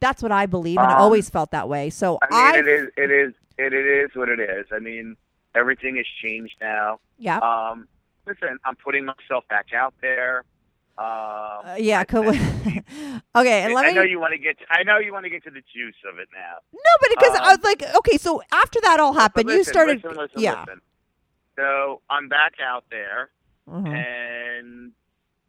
[0.00, 1.90] That's what I believe, and I Um, always felt that way.
[1.90, 2.88] So I mean, I, it is.
[2.96, 3.34] It is.
[3.58, 4.66] It, it is what it is.
[4.72, 5.16] I mean,
[5.54, 6.98] everything has changed now.
[7.18, 7.86] yeah, Um,
[8.26, 10.44] listen, I'm putting myself back out there.
[10.98, 12.28] Um, Uh, yeah, cool.
[13.36, 13.94] okay, and let I me.
[13.94, 14.56] know you want to get.
[14.70, 16.56] I know you want to get to the juice of it now.
[16.72, 19.64] no, but because I um, was like, okay, so after that all happened, But you
[19.64, 20.02] started.
[20.02, 20.60] Listen, listen, yeah.
[20.66, 20.80] listen.
[21.56, 23.30] So I'm back out there,
[23.68, 23.86] Mhm.
[23.94, 24.92] and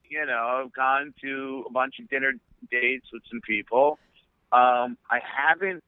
[0.07, 2.33] you know, I've gone to a bunch of dinner
[2.71, 3.97] dates with some people.
[4.51, 5.83] Um, I haven't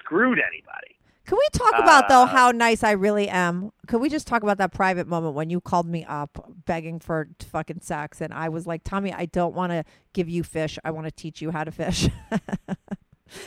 [0.00, 0.96] screwed anybody.
[1.26, 3.72] Can we talk about though Uh, how nice I really am?
[3.86, 7.28] Could we just talk about that private moment when you called me up begging for
[7.40, 10.78] fucking sex and I was like, Tommy, I don't want to give you fish.
[10.84, 12.08] I want to teach you how to fish.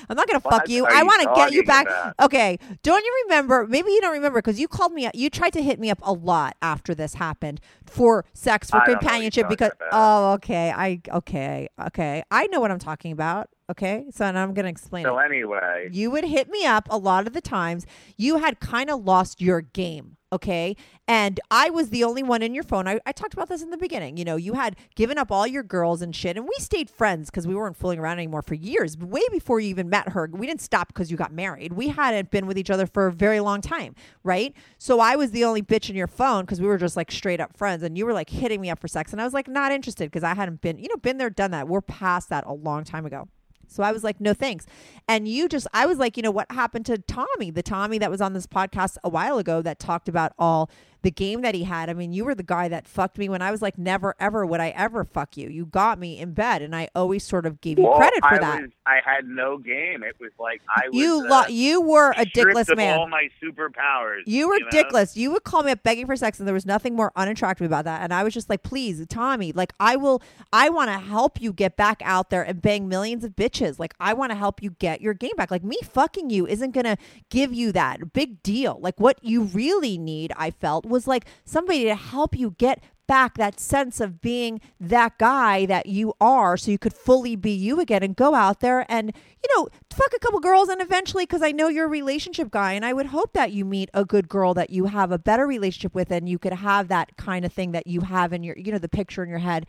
[0.10, 0.86] I'm not gonna What fuck you.
[0.86, 1.88] I want to get you back.
[1.88, 2.16] about?
[2.22, 2.60] Okay.
[2.84, 3.66] Don't you remember?
[3.68, 5.10] Maybe you don't remember because you called me.
[5.14, 8.80] You tried to hit me up a lot after this happened for sex, for I
[8.80, 9.50] don't know what you're companionship.
[9.50, 9.90] Because about.
[9.92, 13.50] oh, okay, I okay, okay, I know what I'm talking about.
[13.70, 16.98] Okay, so and I'm gonna explain it So anyway, you would hit me up a
[16.98, 17.86] lot of the times.
[18.16, 20.17] You had kind of lost your game.
[20.34, 20.76] Okay.
[21.08, 22.86] And I was the only one in your phone.
[22.86, 24.18] I, I talked about this in the beginning.
[24.18, 26.36] You know, you had given up all your girls and shit.
[26.36, 29.70] And we stayed friends because we weren't fooling around anymore for years, way before you
[29.70, 30.30] even met her.
[30.34, 31.72] We didn't stop because you got married.
[31.72, 33.96] We hadn't been with each other for a very long time.
[34.22, 34.54] Right.
[34.78, 37.40] So I was the only bitch in your phone because we were just like straight
[37.40, 37.82] up friends.
[37.84, 39.14] And you were like hitting me up for sex.
[39.14, 41.52] And I was like, not interested because I hadn't been, you know, been there, done
[41.52, 41.70] that.
[41.70, 43.30] We're past that a long time ago.
[43.68, 44.66] So I was like, no thanks.
[45.08, 48.12] And you just, I was like, you know, what happened to Tommy, the Tommy that
[48.12, 50.70] was on this podcast a while ago that talked about all
[51.08, 51.90] the game that he had.
[51.90, 54.46] I mean, you were the guy that fucked me when I was like, never, ever
[54.46, 55.48] would I ever fuck you.
[55.48, 56.62] You got me in bed.
[56.62, 58.62] And I always sort of gave you well, credit for I that.
[58.64, 60.04] Was, I had no game.
[60.04, 60.98] It was like I was.
[60.98, 63.00] you, uh, you were a dickless man.
[63.00, 64.24] all my superpowers.
[64.26, 64.68] You were know?
[64.68, 65.16] dickless.
[65.16, 67.86] You would call me up begging for sex, and there was nothing more unattractive about
[67.86, 68.02] that.
[68.02, 71.54] And I was just like, please, Tommy, like I will, I want to help you
[71.54, 73.80] get back out there and bang millions of bitches.
[73.80, 75.52] Like I want to help you get your game back.
[75.52, 76.98] Like me fucking you isn't gonna
[77.30, 78.78] give you that big deal.
[78.82, 83.38] Like what you really need, I felt, was like somebody to help you get back
[83.38, 87.80] that sense of being that guy that you are so you could fully be you
[87.80, 91.42] again and go out there and, you know, fuck a couple girls and eventually, because
[91.42, 94.28] I know you're a relationship guy and I would hope that you meet a good
[94.28, 97.54] girl that you have a better relationship with and you could have that kind of
[97.54, 99.66] thing that you have in your, you know, the picture in your head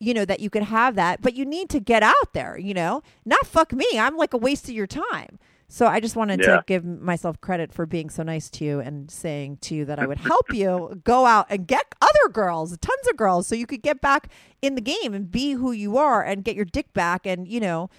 [0.00, 2.72] you know that you could have that but you need to get out there you
[2.72, 3.02] know?
[3.24, 5.40] Not fuck me i'm like a waste of your time
[5.70, 6.56] so I just wanted Yeah.
[6.56, 9.98] to give myself credit for being so nice to you and saying to you that
[9.98, 13.66] I would help you go out and get other girls, tons of girls, so you
[13.66, 14.30] could get back
[14.62, 17.26] in the game and be who you are and get your dick back.
[17.26, 17.90] And, you know,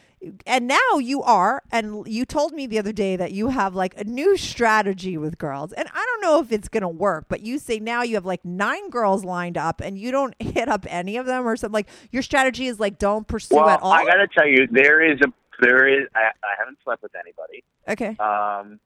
[0.48, 1.62] and now you are.
[1.72, 5.38] And you told me the other day that you have like a new strategy with
[5.38, 5.72] girls.
[5.72, 8.26] And I don't know if it's going to work, but you say now you have
[8.26, 11.74] like nine girls lined up and you don't hit up any of them or something.
[11.74, 13.94] Like your strategy is like don't pursue well, at all.
[13.94, 16.08] I got to tell you, there is a there is.
[16.16, 18.16] I, I haven't slept with anybody, okay.
[18.24, 18.80] um,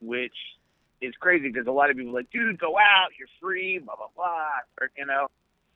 [0.00, 0.34] which
[1.00, 3.96] is crazy because a lot of people are like, dude, go out, you're free, blah
[3.96, 4.48] blah blah.
[4.80, 5.28] Or you know,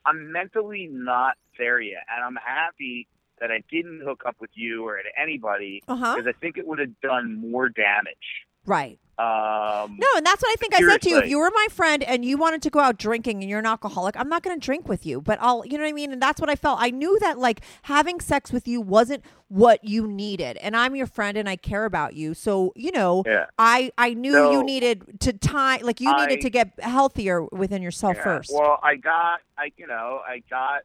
[0.04, 3.06] I'm mentally not there yet, and I'm happy
[3.40, 7.00] that I didn't hook up with you or anybody because I think it would have
[7.00, 8.46] done more damage.
[8.64, 8.98] Right.
[9.16, 11.18] Um, No, and that's what I think I said to you.
[11.18, 13.66] If you were my friend and you wanted to go out drinking and you're an
[13.66, 15.20] alcoholic, I'm not going to drink with you.
[15.20, 16.12] But I'll, you know what I mean?
[16.12, 16.78] And that's what I felt.
[16.80, 20.56] I knew that like having sex with you wasn't what you needed.
[20.56, 22.34] And I'm your friend and I care about you.
[22.34, 23.46] So, you know, Yeah.
[23.56, 27.44] I I knew So, you needed to time like you needed I- to get healthier
[27.44, 28.24] within yourself Yeah.
[28.24, 28.50] first.
[28.52, 30.82] Well, I got, I you know, I got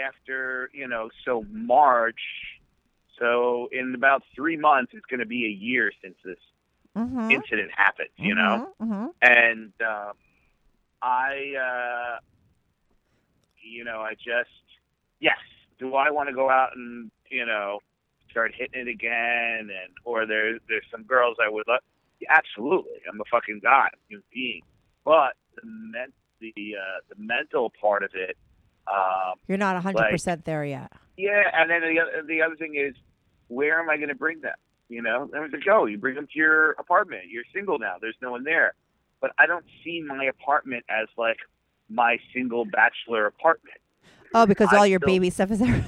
[0.00, 2.20] after you know, so March.
[3.18, 6.38] So in about three months, it's going to be a year since this
[6.96, 7.30] mm-hmm.
[7.30, 8.08] incident happened.
[8.16, 10.12] You know, hmm and um,
[11.00, 12.18] I, uh,
[13.62, 14.50] you know, I just
[15.20, 15.38] yes.
[15.78, 17.80] Do I want to go out and you know
[18.30, 19.60] start hitting it again?
[19.70, 21.80] And or there, there's some girls I would love.
[22.20, 24.62] Yeah, absolutely, I'm a fucking guy, I'm a human being.
[25.04, 28.36] But the men- the uh, the mental part of it,
[28.86, 30.92] um, You're not 100% there yet.
[31.16, 31.42] yeah.
[31.52, 32.94] And then the other, the other thing is,
[33.48, 34.54] where am I going to bring them?
[34.92, 35.86] You know, there to go.
[35.86, 37.22] You bring them to your apartment.
[37.30, 37.96] You're single now.
[38.00, 38.74] There's no one there.
[39.20, 41.38] But I don't see my apartment as like
[41.88, 43.78] my single bachelor apartment.
[44.34, 45.84] Oh, because I all your baby stuff is there.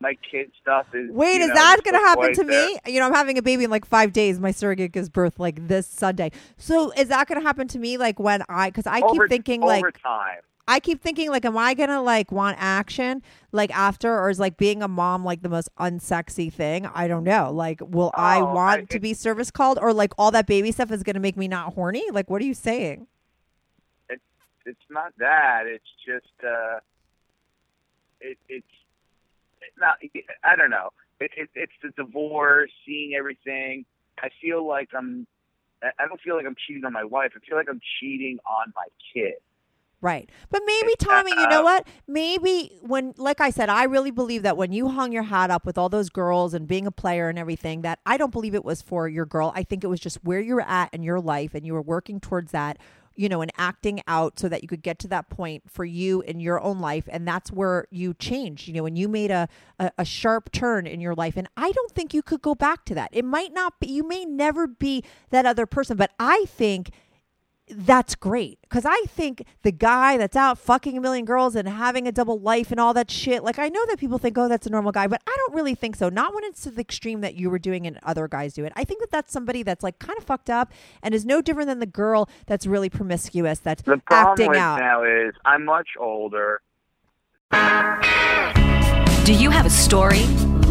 [0.00, 1.10] My kid stuff is.
[1.10, 2.66] Wait, is know, that going to happen to there.
[2.68, 2.78] me?
[2.86, 4.40] You know, I'm having a baby in like five days.
[4.40, 6.32] My surrogate gives birth like this Sunday.
[6.56, 7.98] So is that going to happen to me?
[7.98, 10.40] Like when I, because I Over- keep thinking over like, time.
[10.68, 14.38] I keep thinking like, am I going to like want action like after, or is
[14.38, 16.86] like being a mom like the most unsexy thing?
[16.86, 17.50] I don't know.
[17.52, 20.70] Like, will I Oh, want I- to be service called, or like all that baby
[20.72, 22.04] stuff is going to make me not horny?
[22.12, 23.06] Like, what are you saying?
[24.08, 24.22] It's
[24.64, 25.64] it's not that.
[25.66, 26.44] It's just.
[26.44, 26.78] uh
[28.20, 28.64] it, it's
[29.78, 29.96] not.
[30.44, 30.90] I don't know.
[31.20, 33.84] It, it, it's the divorce, seeing everything.
[34.22, 35.26] I feel like I'm.
[35.82, 37.32] I I don't feel like I'm cheating on my wife.
[37.36, 39.34] I feel like I'm cheating on my kid.
[40.02, 40.28] Right.
[40.50, 41.86] But maybe, Tommy, you know what?
[42.08, 45.64] Maybe when, like I said, I really believe that when you hung your hat up
[45.64, 48.64] with all those girls and being a player and everything, that I don't believe it
[48.64, 49.52] was for your girl.
[49.54, 51.80] I think it was just where you were at in your life and you were
[51.80, 52.78] working towards that,
[53.14, 56.20] you know, and acting out so that you could get to that point for you
[56.22, 57.08] in your own life.
[57.08, 59.48] And that's where you changed, you know, and you made a,
[59.78, 61.36] a, a sharp turn in your life.
[61.36, 63.10] And I don't think you could go back to that.
[63.12, 66.90] It might not be, you may never be that other person, but I think
[67.68, 72.06] that's great because I think the guy that's out fucking a million girls and having
[72.06, 73.42] a double life and all that shit.
[73.44, 75.74] Like I know that people think, oh, that's a normal guy, but I don't really
[75.74, 76.08] think so.
[76.08, 78.72] Not when it's to the extreme that you were doing and other guys do it.
[78.76, 81.68] I think that that's somebody that's like kind of fucked up and is no different
[81.68, 84.78] than the girl that's really promiscuous that's The problem acting with out.
[84.80, 86.60] now is I'm much older.
[89.24, 90.24] Do you have a story,